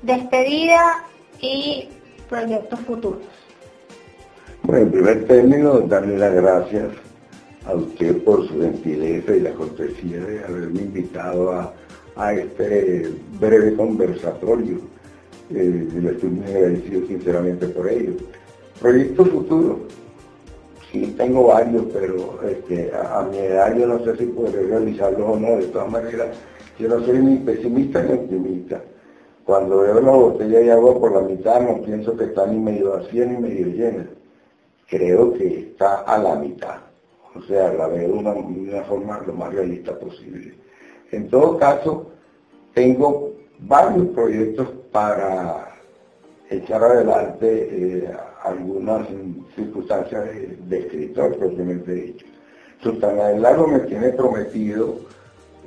Despedida 0.01 1.05
y 1.39 1.87
proyectos 2.27 2.81
futuros. 2.81 3.21
Bueno, 4.63 4.83
en 4.83 4.91
primer 4.91 5.25
término, 5.25 5.79
darle 5.79 6.17
las 6.17 6.33
gracias 6.33 6.89
a 7.65 7.73
usted 7.75 8.21
por 8.23 8.45
su 8.45 8.59
gentileza 8.61 9.33
y 9.33 9.39
la 9.39 9.53
cortesía 9.53 10.17
de 10.17 10.43
haberme 10.43 10.81
invitado 10.81 11.53
a, 11.53 11.73
a 12.17 12.33
este 12.33 13.09
breve 13.39 13.73
conversatorio. 13.77 14.96
Eh, 15.49 15.87
le 16.01 16.11
estoy 16.11 16.29
muy 16.29 16.45
agradecido 16.45 17.07
sinceramente 17.07 17.67
por 17.67 17.87
ello. 17.89 18.13
Proyectos 18.81 19.29
futuros. 19.29 19.77
Sí, 20.91 21.13
tengo 21.17 21.47
varios, 21.47 21.85
pero 21.93 22.39
este, 22.43 22.91
a, 22.93 23.21
mi 23.23 23.37
edad 23.37 23.75
yo 23.77 23.87
no 23.87 24.03
sé 24.03 24.15
si 24.17 24.25
podré 24.25 24.63
realizarlos 24.63 25.21
o 25.21 25.39
no. 25.39 25.57
De 25.57 25.67
todas 25.67 25.89
maneras, 25.89 26.27
yo 26.79 26.89
no 26.89 27.05
soy 27.05 27.19
ni 27.19 27.37
pesimista 27.37 28.03
ni 28.03 28.13
optimista. 28.13 28.81
Cuando 29.45 29.79
veo 29.79 30.01
la 30.01 30.11
botella 30.11 30.59
de 30.59 30.71
agua 30.71 30.99
por 30.99 31.13
la 31.13 31.21
mitad, 31.21 31.61
no 31.61 31.81
pienso 31.81 32.15
que 32.17 32.25
está 32.25 32.45
ni 32.45 32.59
medio 32.59 32.91
vacía 32.91 33.25
ni 33.25 33.37
medio 33.37 33.67
llena. 33.67 34.07
Creo 34.89 35.33
que 35.33 35.59
está 35.59 36.01
a 36.01 36.17
la 36.17 36.35
mitad. 36.35 36.77
O 37.35 37.41
sea, 37.43 37.71
la 37.73 37.87
veo 37.87 38.07
de 38.07 38.13
una 38.13 38.83
forma 38.83 39.21
lo 39.25 39.33
más 39.33 39.53
realista 39.53 39.97
posible. 39.97 40.53
En 41.11 41.29
todo 41.29 41.57
caso, 41.57 42.11
tengo 42.73 43.31
varios 43.59 44.07
proyectos 44.07 44.67
para 44.91 45.67
echar 46.49 46.83
adelante 46.83 47.47
eh, 47.71 48.11
algunas 48.43 49.07
circunstancias 49.55 50.25
de, 50.25 50.57
de 50.67 50.79
escritor 50.79 51.37
propiamente 51.37 51.93
dicho. 51.93 52.25
Sultana 52.81 53.29
del 53.29 53.41
Lago 53.41 53.67
me 53.67 53.79
tiene 53.79 54.09
prometido 54.09 54.99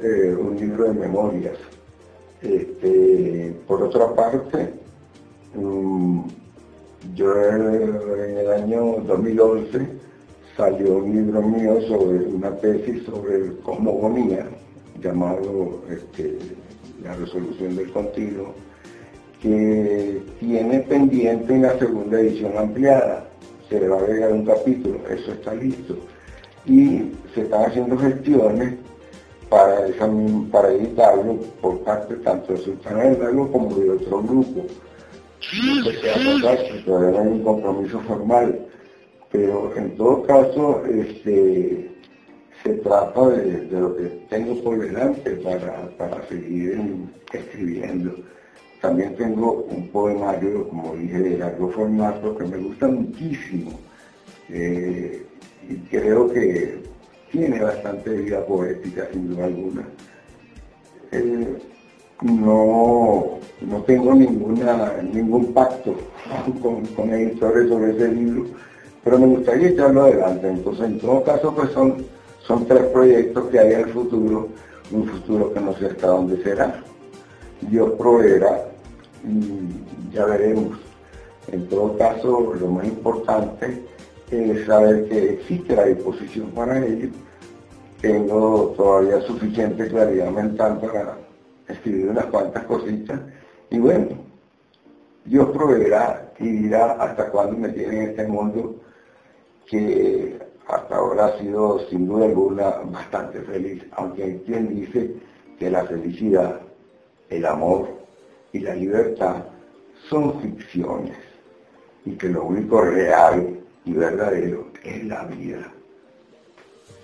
eh, 0.03 0.35
un 0.35 0.57
libro 0.57 0.85
de 0.85 0.95
memorias. 0.95 1.59
Este, 2.41 3.55
por 3.67 3.83
otra 3.83 4.15
parte, 4.15 4.73
mm, 5.55 6.21
yo 7.15 7.35
en 7.45 8.39
el 8.39 8.51
año 8.51 8.97
2011 9.07 9.87
salió 10.57 10.99
un 10.99 11.15
libro 11.15 11.43
mío 11.43 11.81
sobre 11.83 12.25
una 12.25 12.57
tesis 12.57 13.05
sobre 13.05 13.57
cosmogonía 13.63 14.47
llamado 15.03 15.83
este, 15.91 16.39
La 17.03 17.15
resolución 17.17 17.77
del 17.77 17.93
continuo, 17.93 18.55
que 19.41 20.23
tiene 20.39 20.81
pendiente 20.81 21.53
una 21.53 21.79
segunda 21.79 22.21
edición 22.21 22.53
ampliada. 22.57 23.27
Se 23.69 23.81
le 23.81 23.89
va 23.89 23.97
a 23.97 24.01
agregar 24.01 24.33
un 24.33 24.45
capítulo, 24.45 25.01
eso 25.09 25.33
está 25.33 25.55
listo. 25.55 25.97
Y 26.67 27.13
se 27.35 27.43
están 27.43 27.65
haciendo 27.65 27.97
gestiones 27.97 28.75
para, 29.49 29.87
esa, 29.87 30.09
para 30.51 30.73
editarlo 30.73 31.37
por 31.61 31.81
parte 31.81 32.17
tanto 32.17 32.53
de 32.53 32.59
Sultana 32.59 33.05
del 33.05 33.21
Lago 33.21 33.51
como 33.51 33.75
de 33.77 33.91
otro 33.91 34.23
grupo. 34.23 34.67
No 35.75 35.91
qué 35.91 36.45
va 36.45 36.53
a 36.53 36.57
pasar, 36.57 36.85
todavía 36.85 37.11
no 37.11 37.19
hay 37.21 37.29
un 37.29 37.43
compromiso 37.43 38.01
formal, 38.01 38.67
pero 39.33 39.73
en 39.75 39.97
todo 39.97 40.23
caso 40.25 40.85
este, 40.85 41.91
se 42.63 42.75
trata 42.75 43.29
de, 43.29 43.67
de 43.67 43.81
lo 43.81 43.97
que 43.97 44.05
tengo 44.29 44.55
por 44.63 44.79
delante 44.79 45.31
para, 45.37 45.89
para 45.97 46.23
seguir 46.29 46.79
escribiendo. 47.33 48.15
También 48.81 49.15
tengo 49.17 49.67
un 49.69 49.89
poemario, 49.89 50.69
como 50.69 50.95
dije, 50.97 51.19
de 51.19 51.39
largo 51.39 51.71
formato 51.71 52.37
que 52.37 52.45
me 52.45 52.57
gusta 52.57 52.89
muchísimo 52.89 53.73
eh, 54.49 55.27
y 55.69 55.75
creo 55.89 56.33
que 56.33 56.83
tiene 57.31 57.61
bastante 57.61 58.11
vida 58.11 58.45
poética, 58.45 59.07
sin 59.13 59.29
duda 59.29 59.45
alguna. 59.45 59.87
Eh, 61.13 61.59
no, 62.23 63.39
no 63.61 63.83
tengo 63.83 64.15
ninguna, 64.15 65.03
ningún 65.03 65.53
pacto 65.53 65.95
con, 66.63 66.87
con 66.87 67.11
editores 67.11 67.69
sobre 67.69 67.93
ese 67.93 68.09
libro, 68.09 68.47
pero 69.05 69.19
me 69.19 69.27
gustaría 69.27 69.69
echarlo 69.69 70.03
adelante. 70.03 70.49
Entonces, 70.49 70.87
en 70.87 70.99
todo 70.99 71.23
caso, 71.23 71.55
pues 71.55 71.71
son, 71.71 72.05
son 72.41 72.67
tres 72.67 72.85
proyectos 72.85 73.49
que 73.51 73.59
hay 73.59 73.75
en 73.75 73.81
el 73.81 73.91
futuro, 73.91 74.49
un 74.91 75.05
futuro 75.07 75.53
que 75.53 75.61
no 75.61 75.75
sé 75.75 75.87
hasta 75.87 76.07
dónde 76.09 76.43
será. 76.43 76.83
Dios 77.61 77.93
proveerá 77.99 78.70
ya 80.13 80.25
veremos. 80.27 80.79
En 81.51 81.69
todo 81.69 81.97
caso, 81.97 82.55
lo 82.55 82.67
más 82.69 82.87
importante 82.87 83.83
es 84.31 84.67
saber 84.67 85.09
que 85.09 85.35
existe 85.35 85.75
la 85.75 85.87
disposición 85.87 86.51
para 86.51 86.85
ello. 86.85 87.09
Tengo 88.01 88.75
todavía 88.77 89.21
suficiente 89.23 89.89
claridad 89.89 90.31
mental 90.31 90.79
para 90.81 91.19
escribir 91.69 92.11
unas 92.11 92.27
cuantas 92.27 92.65
cositas 92.65 93.21
y 93.71 93.79
bueno, 93.79 94.09
Dios 95.25 95.51
proveerá 95.51 96.33
y 96.39 96.49
dirá 96.49 96.93
hasta 96.93 97.31
cuándo 97.31 97.57
me 97.57 97.69
tiene 97.69 98.05
en 98.05 98.11
este 98.11 98.27
mundo 98.27 98.77
que 99.67 100.39
hasta 100.67 100.97
ahora 100.97 101.27
ha 101.27 101.39
sido 101.39 101.79
sin 101.89 102.07
duda 102.07 102.27
alguna 102.27 102.71
bastante 102.87 103.41
feliz, 103.43 103.85
aunque 103.93 104.25
hay 104.25 104.39
quien 104.47 104.75
dice 104.75 105.15
que 105.59 105.71
la 105.71 105.85
felicidad, 105.85 106.61
el 107.29 107.45
amor 107.45 108.00
y 108.53 108.61
la 108.61 108.75
libertad 108.75 109.45
son 110.09 110.41
ficciones 110.41 111.17
y 112.05 112.13
que 112.13 112.29
lo 112.29 112.45
único 112.45 112.81
real 112.81 113.61
y 113.85 113.93
verdadero 113.93 114.69
es 114.83 115.05
la 115.05 115.25
vida. 115.25 115.73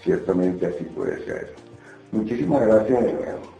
Ciertamente 0.02 0.66
así 0.66 0.84
puede 0.84 1.24
ser. 1.24 1.54
Muchísimas 2.12 2.66
gracias 2.66 3.04
de 3.04 3.12
nuevo. 3.12 3.56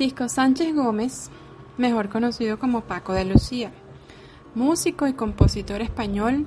Francisco 0.00 0.30
Sánchez 0.30 0.74
Gómez, 0.74 1.28
mejor 1.76 2.08
conocido 2.08 2.58
como 2.58 2.80
Paco 2.80 3.12
de 3.12 3.26
Lucía, 3.26 3.70
músico 4.54 5.06
y 5.06 5.12
compositor 5.12 5.82
español, 5.82 6.46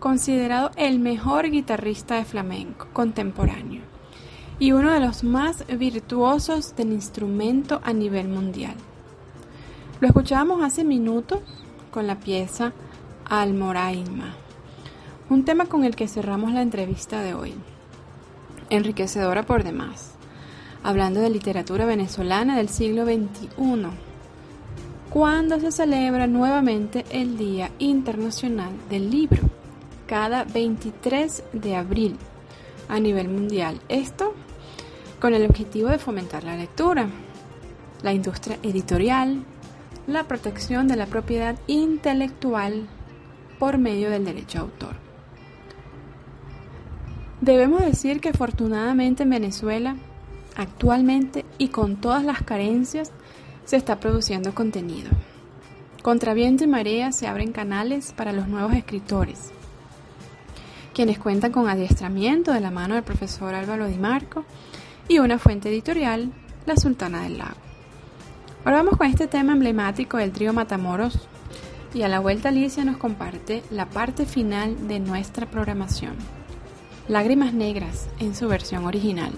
considerado 0.00 0.72
el 0.74 0.98
mejor 0.98 1.48
guitarrista 1.48 2.16
de 2.16 2.24
flamenco 2.24 2.88
contemporáneo 2.92 3.82
y 4.58 4.72
uno 4.72 4.90
de 4.90 4.98
los 4.98 5.22
más 5.22 5.64
virtuosos 5.68 6.74
del 6.74 6.90
instrumento 6.90 7.80
a 7.84 7.92
nivel 7.92 8.26
mundial. 8.26 8.74
Lo 10.00 10.08
escuchábamos 10.08 10.60
hace 10.60 10.82
minutos 10.82 11.38
con 11.92 12.08
la 12.08 12.18
pieza 12.18 12.72
Almoraima, 13.24 14.34
un 15.28 15.44
tema 15.44 15.66
con 15.66 15.84
el 15.84 15.94
que 15.94 16.08
cerramos 16.08 16.52
la 16.52 16.62
entrevista 16.62 17.20
de 17.20 17.34
hoy, 17.34 17.54
enriquecedora 18.68 19.46
por 19.46 19.62
demás, 19.62 20.16
hablando 20.82 21.20
de 21.20 21.30
literatura 21.30 21.84
venezolana 21.84 22.56
del 22.56 22.68
siglo 22.68 23.04
XXI, 23.04 23.86
cuando 25.10 25.58
se 25.58 25.72
celebra 25.72 26.26
nuevamente 26.26 27.04
el 27.10 27.36
Día 27.36 27.70
Internacional 27.78 28.72
del 28.88 29.10
Libro, 29.10 29.42
cada 30.06 30.44
23 30.44 31.44
de 31.52 31.76
abril 31.76 32.16
a 32.88 32.98
nivel 33.00 33.28
mundial. 33.28 33.80
Esto 33.88 34.34
con 35.20 35.34
el 35.34 35.44
objetivo 35.44 35.88
de 35.88 35.98
fomentar 35.98 36.44
la 36.44 36.56
lectura, 36.56 37.08
la 38.02 38.12
industria 38.12 38.58
editorial, 38.62 39.44
la 40.06 40.24
protección 40.24 40.88
de 40.88 40.96
la 40.96 41.06
propiedad 41.06 41.56
intelectual 41.66 42.88
por 43.58 43.78
medio 43.78 44.10
del 44.10 44.24
derecho 44.24 44.58
a 44.58 44.62
autor. 44.62 44.94
Debemos 47.40 47.84
decir 47.84 48.20
que 48.20 48.30
afortunadamente 48.30 49.22
en 49.22 49.30
Venezuela, 49.30 49.96
actualmente 50.56 51.44
y 51.58 51.68
con 51.68 51.96
todas 51.96 52.24
las 52.24 52.42
carencias, 52.42 53.12
se 53.64 53.76
está 53.76 54.00
produciendo 54.00 54.54
contenido. 54.54 55.10
Contra 56.02 56.34
viento 56.34 56.64
y 56.64 56.66
marea 56.66 57.12
se 57.12 57.26
abren 57.26 57.52
canales 57.52 58.12
para 58.12 58.32
los 58.32 58.48
nuevos 58.48 58.72
escritores, 58.72 59.50
quienes 60.94 61.18
cuentan 61.18 61.52
con 61.52 61.68
adiestramiento 61.68 62.52
de 62.52 62.60
la 62.60 62.70
mano 62.70 62.94
del 62.94 63.04
profesor 63.04 63.54
Álvaro 63.54 63.86
Di 63.86 63.98
Marco 63.98 64.44
y 65.08 65.18
una 65.18 65.38
fuente 65.38 65.68
editorial, 65.68 66.32
La 66.66 66.76
Sultana 66.76 67.22
del 67.22 67.38
Lago. 67.38 67.56
Ahora 68.64 68.78
vamos 68.78 68.96
con 68.96 69.06
este 69.06 69.26
tema 69.26 69.52
emblemático 69.52 70.16
del 70.16 70.32
trío 70.32 70.52
Matamoros 70.52 71.28
y 71.94 72.02
a 72.02 72.08
la 72.08 72.20
vuelta 72.20 72.50
Alicia 72.50 72.84
nos 72.84 72.96
comparte 72.96 73.62
la 73.70 73.86
parte 73.86 74.26
final 74.26 74.88
de 74.88 75.00
nuestra 75.00 75.46
programación. 75.46 76.14
Lágrimas 77.08 77.52
Negras 77.52 78.08
en 78.18 78.34
su 78.34 78.48
versión 78.48 78.84
original. 78.86 79.32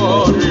corre. 0.00 0.49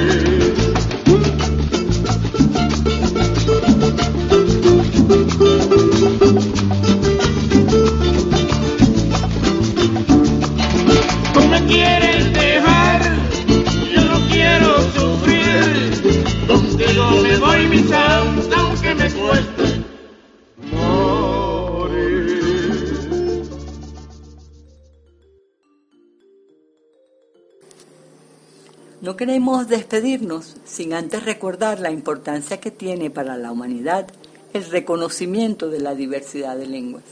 Queremos 29.20 29.68
despedirnos 29.68 30.56
sin 30.64 30.94
antes 30.94 31.26
recordar 31.26 31.82
la 31.82 31.92
importancia 31.92 32.62
que 32.62 32.72
tiene 32.72 33.10
para 33.10 33.36
la 33.36 33.52
humanidad 33.52 34.08
el 34.54 34.64
reconocimiento 34.64 35.70
de 35.70 35.82
la 35.82 35.94
diversidad 35.94 36.56
de 36.56 36.68
lenguas. 36.68 37.04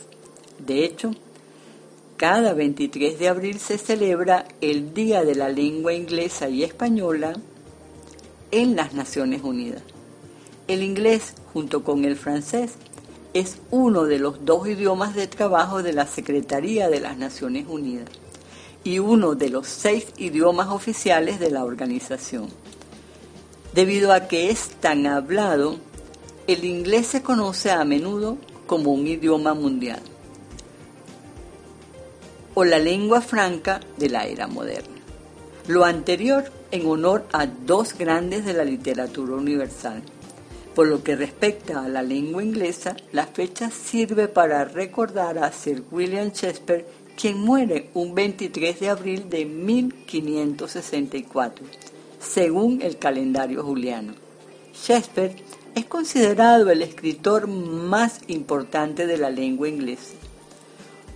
De 0.58 0.86
hecho, 0.86 1.12
cada 2.16 2.54
23 2.54 3.20
de 3.20 3.28
abril 3.28 3.60
se 3.60 3.78
celebra 3.78 4.46
el 4.62 4.94
Día 4.94 5.26
de 5.26 5.36
la 5.36 5.50
Lengua 5.50 5.92
Inglesa 5.92 6.48
y 6.48 6.64
Española 6.64 7.34
en 8.52 8.78
las 8.78 8.94
Naciones 8.94 9.44
Unidas. 9.44 9.84
El 10.70 10.84
inglés, 10.84 11.34
junto 11.52 11.84
con 11.84 12.06
el 12.06 12.16
francés, 12.16 12.76
es 13.34 13.58
uno 13.70 14.06
de 14.06 14.20
los 14.20 14.46
dos 14.46 14.66
idiomas 14.66 15.14
de 15.14 15.28
trabajo 15.28 15.84
de 15.84 15.92
la 15.92 16.08
Secretaría 16.08 16.88
de 16.88 17.02
las 17.02 17.18
Naciones 17.18 17.66
Unidas 17.68 18.08
y 18.84 19.00
uno 19.00 19.36
de 19.36 19.50
los 19.50 19.68
seis 19.68 20.08
idiomas 20.18 20.70
oficiales 20.70 21.40
de 21.40 21.52
la 21.52 21.64
organización. 21.64 22.50
Debido 23.74 24.14
a 24.14 24.28
que 24.28 24.50
es 24.50 24.70
tan 24.80 25.06
hablado, 25.06 25.78
el 26.48 26.64
inglés 26.64 27.08
se 27.08 27.22
conoce 27.22 27.72
a 27.72 27.84
menudo 27.84 28.38
como 28.66 28.94
un 28.94 29.08
idioma 29.08 29.54
mundial 29.54 30.02
o 32.60 32.66
la 32.66 32.80
lengua 32.80 33.22
franca 33.22 33.82
de 33.98 34.10
la 34.10 34.26
era 34.26 34.48
moderna. 34.48 34.98
Lo 35.68 35.86
anterior 35.86 36.46
en 36.72 36.88
honor 36.88 37.28
a 37.32 37.46
dos 37.46 37.96
grandes 37.96 38.46
de 38.46 38.54
la 38.54 38.64
literatura 38.64 39.36
universal. 39.36 40.02
Por 40.74 40.88
lo 40.88 41.04
que 41.04 41.16
respecta 41.16 41.86
a 41.86 41.88
la 41.88 42.02
lengua 42.02 42.44
inglesa, 42.44 42.96
la 43.12 43.28
fecha 43.28 43.70
sirve 43.70 44.28
para 44.28 44.66
recordar 44.66 45.38
a 45.38 45.52
Sir 45.52 45.84
William 45.92 46.32
Shakespeare, 46.32 46.88
quien 47.18 47.42
muere 47.42 47.90
un 47.94 48.16
23 48.16 48.80
de 48.80 48.90
abril 48.90 49.30
de 49.30 49.44
1564, 49.44 51.66
según 52.20 52.82
el 52.82 52.98
calendario 52.98 53.62
juliano. 53.64 54.14
Shakespeare 54.74 55.36
es 55.76 55.86
considerado 55.86 56.70
el 56.70 56.82
escritor 56.82 57.48
más 57.48 58.22
importante 58.28 59.08
de 59.08 59.18
la 59.18 59.30
lengua 59.30 59.68
inglesa 59.68 60.14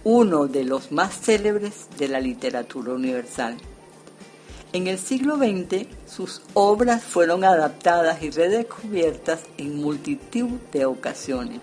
uno 0.03 0.47
de 0.47 0.63
los 0.63 0.91
más 0.91 1.13
célebres 1.13 1.87
de 1.97 2.07
la 2.07 2.19
literatura 2.19 2.93
universal. 2.93 3.57
En 4.73 4.87
el 4.87 4.97
siglo 4.97 5.37
XX, 5.37 5.85
sus 6.07 6.41
obras 6.53 7.03
fueron 7.03 7.43
adaptadas 7.43 8.23
y 8.23 8.31
redescubiertas 8.31 9.41
en 9.57 9.77
multitud 9.77 10.59
de 10.71 10.85
ocasiones 10.85 11.59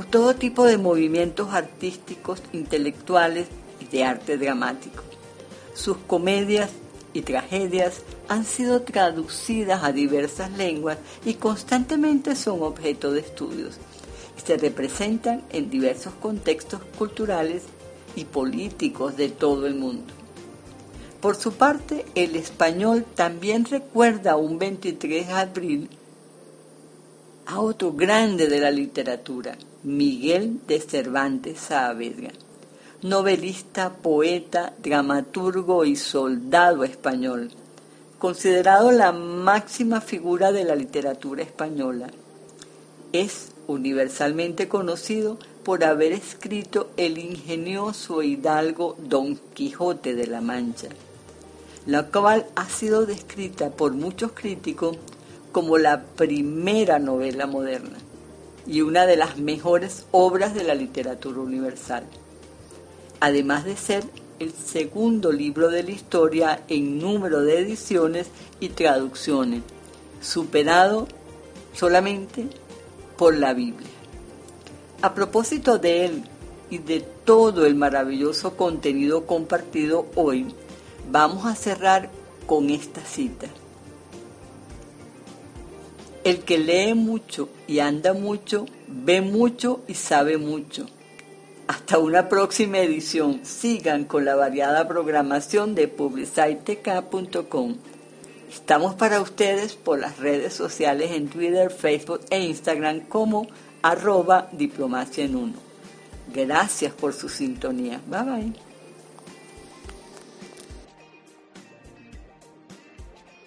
por 0.00 0.06
todo 0.06 0.34
tipo 0.34 0.64
de 0.64 0.78
movimientos 0.78 1.52
artísticos, 1.52 2.42
intelectuales 2.54 3.48
y 3.80 3.84
de 3.84 4.02
arte 4.04 4.38
dramático. 4.38 5.02
Sus 5.74 5.98
comedias 5.98 6.70
y 7.12 7.20
tragedias 7.20 8.00
han 8.26 8.46
sido 8.46 8.80
traducidas 8.80 9.84
a 9.84 9.92
diversas 9.92 10.52
lenguas 10.52 10.96
y 11.22 11.34
constantemente 11.34 12.34
son 12.34 12.62
objeto 12.62 13.12
de 13.12 13.20
estudios 13.20 13.76
se 14.42 14.56
representan 14.56 15.42
en 15.50 15.68
diversos 15.68 16.14
contextos 16.14 16.80
culturales 16.96 17.64
y 18.16 18.24
políticos 18.24 19.18
de 19.18 19.28
todo 19.28 19.66
el 19.66 19.74
mundo. 19.74 20.14
Por 21.20 21.36
su 21.36 21.52
parte, 21.52 22.06
el 22.14 22.36
español 22.36 23.04
también 23.14 23.66
recuerda 23.66 24.36
un 24.36 24.58
23 24.58 25.26
de 25.26 25.32
abril 25.34 25.90
a 27.44 27.60
otro 27.60 27.92
grande 27.92 28.48
de 28.48 28.60
la 28.60 28.70
literatura, 28.70 29.58
Miguel 29.82 30.60
de 30.66 30.78
Cervantes 30.78 31.58
Saavedra, 31.58 32.32
novelista, 33.00 33.94
poeta, 33.94 34.74
dramaturgo 34.82 35.86
y 35.86 35.96
soldado 35.96 36.84
español, 36.84 37.50
considerado 38.18 38.92
la 38.92 39.12
máxima 39.12 40.02
figura 40.02 40.52
de 40.52 40.64
la 40.64 40.76
literatura 40.76 41.42
española. 41.42 42.10
Es 43.14 43.52
universalmente 43.68 44.68
conocido 44.68 45.38
por 45.64 45.82
haber 45.82 46.12
escrito 46.12 46.90
el 46.98 47.16
ingenioso 47.16 48.22
hidalgo 48.22 48.96
Don 48.98 49.36
Quijote 49.54 50.14
de 50.14 50.26
la 50.26 50.42
Mancha, 50.42 50.88
la 51.86 52.08
cual 52.08 52.44
ha 52.54 52.68
sido 52.68 53.06
descrita 53.06 53.70
por 53.70 53.92
muchos 53.94 54.32
críticos 54.32 54.98
como 55.52 55.78
la 55.78 56.02
primera 56.02 56.98
novela 56.98 57.46
moderna 57.46 57.96
y 58.70 58.82
una 58.82 59.04
de 59.04 59.16
las 59.16 59.36
mejores 59.36 60.06
obras 60.12 60.54
de 60.54 60.62
la 60.62 60.76
literatura 60.76 61.40
universal, 61.40 62.04
además 63.18 63.64
de 63.64 63.76
ser 63.76 64.04
el 64.38 64.52
segundo 64.52 65.32
libro 65.32 65.70
de 65.70 65.82
la 65.82 65.90
historia 65.90 66.62
en 66.68 67.00
número 67.00 67.40
de 67.40 67.58
ediciones 67.58 68.28
y 68.60 68.68
traducciones, 68.68 69.62
superado 70.20 71.08
solamente 71.74 72.46
por 73.18 73.36
la 73.36 73.54
Biblia. 73.54 73.90
A 75.02 75.14
propósito 75.14 75.78
de 75.78 76.04
él 76.04 76.22
y 76.70 76.78
de 76.78 77.00
todo 77.24 77.66
el 77.66 77.74
maravilloso 77.74 78.56
contenido 78.56 79.26
compartido 79.26 80.06
hoy, 80.14 80.46
vamos 81.10 81.44
a 81.44 81.56
cerrar 81.56 82.08
con 82.46 82.70
esta 82.70 83.00
cita. 83.00 83.48
El 86.22 86.44
que 86.44 86.58
lee 86.58 86.94
mucho 86.94 87.48
y 87.70 87.78
anda 87.78 88.14
mucho, 88.14 88.66
ve 88.88 89.20
mucho 89.20 89.82
y 89.86 89.94
sabe 89.94 90.38
mucho. 90.38 90.86
Hasta 91.68 91.98
una 91.98 92.28
próxima 92.28 92.80
edición. 92.80 93.42
Sigan 93.44 94.06
con 94.06 94.24
la 94.24 94.34
variada 94.34 94.88
programación 94.88 95.76
de 95.76 95.86
publicitek.com. 95.86 97.76
Estamos 98.50 98.96
para 98.96 99.20
ustedes 99.20 99.74
por 99.74 100.00
las 100.00 100.18
redes 100.18 100.52
sociales 100.52 101.12
en 101.12 101.28
Twitter, 101.28 101.70
Facebook 101.70 102.22
e 102.30 102.40
Instagram 102.40 103.02
como 103.02 103.46
arroba 103.82 104.48
diplomacia 104.50 105.24
en 105.24 105.36
uno. 105.36 105.54
Gracias 106.34 106.92
por 106.92 107.12
su 107.12 107.28
sintonía. 107.28 108.00
Bye 108.08 108.22
bye. 108.22 108.69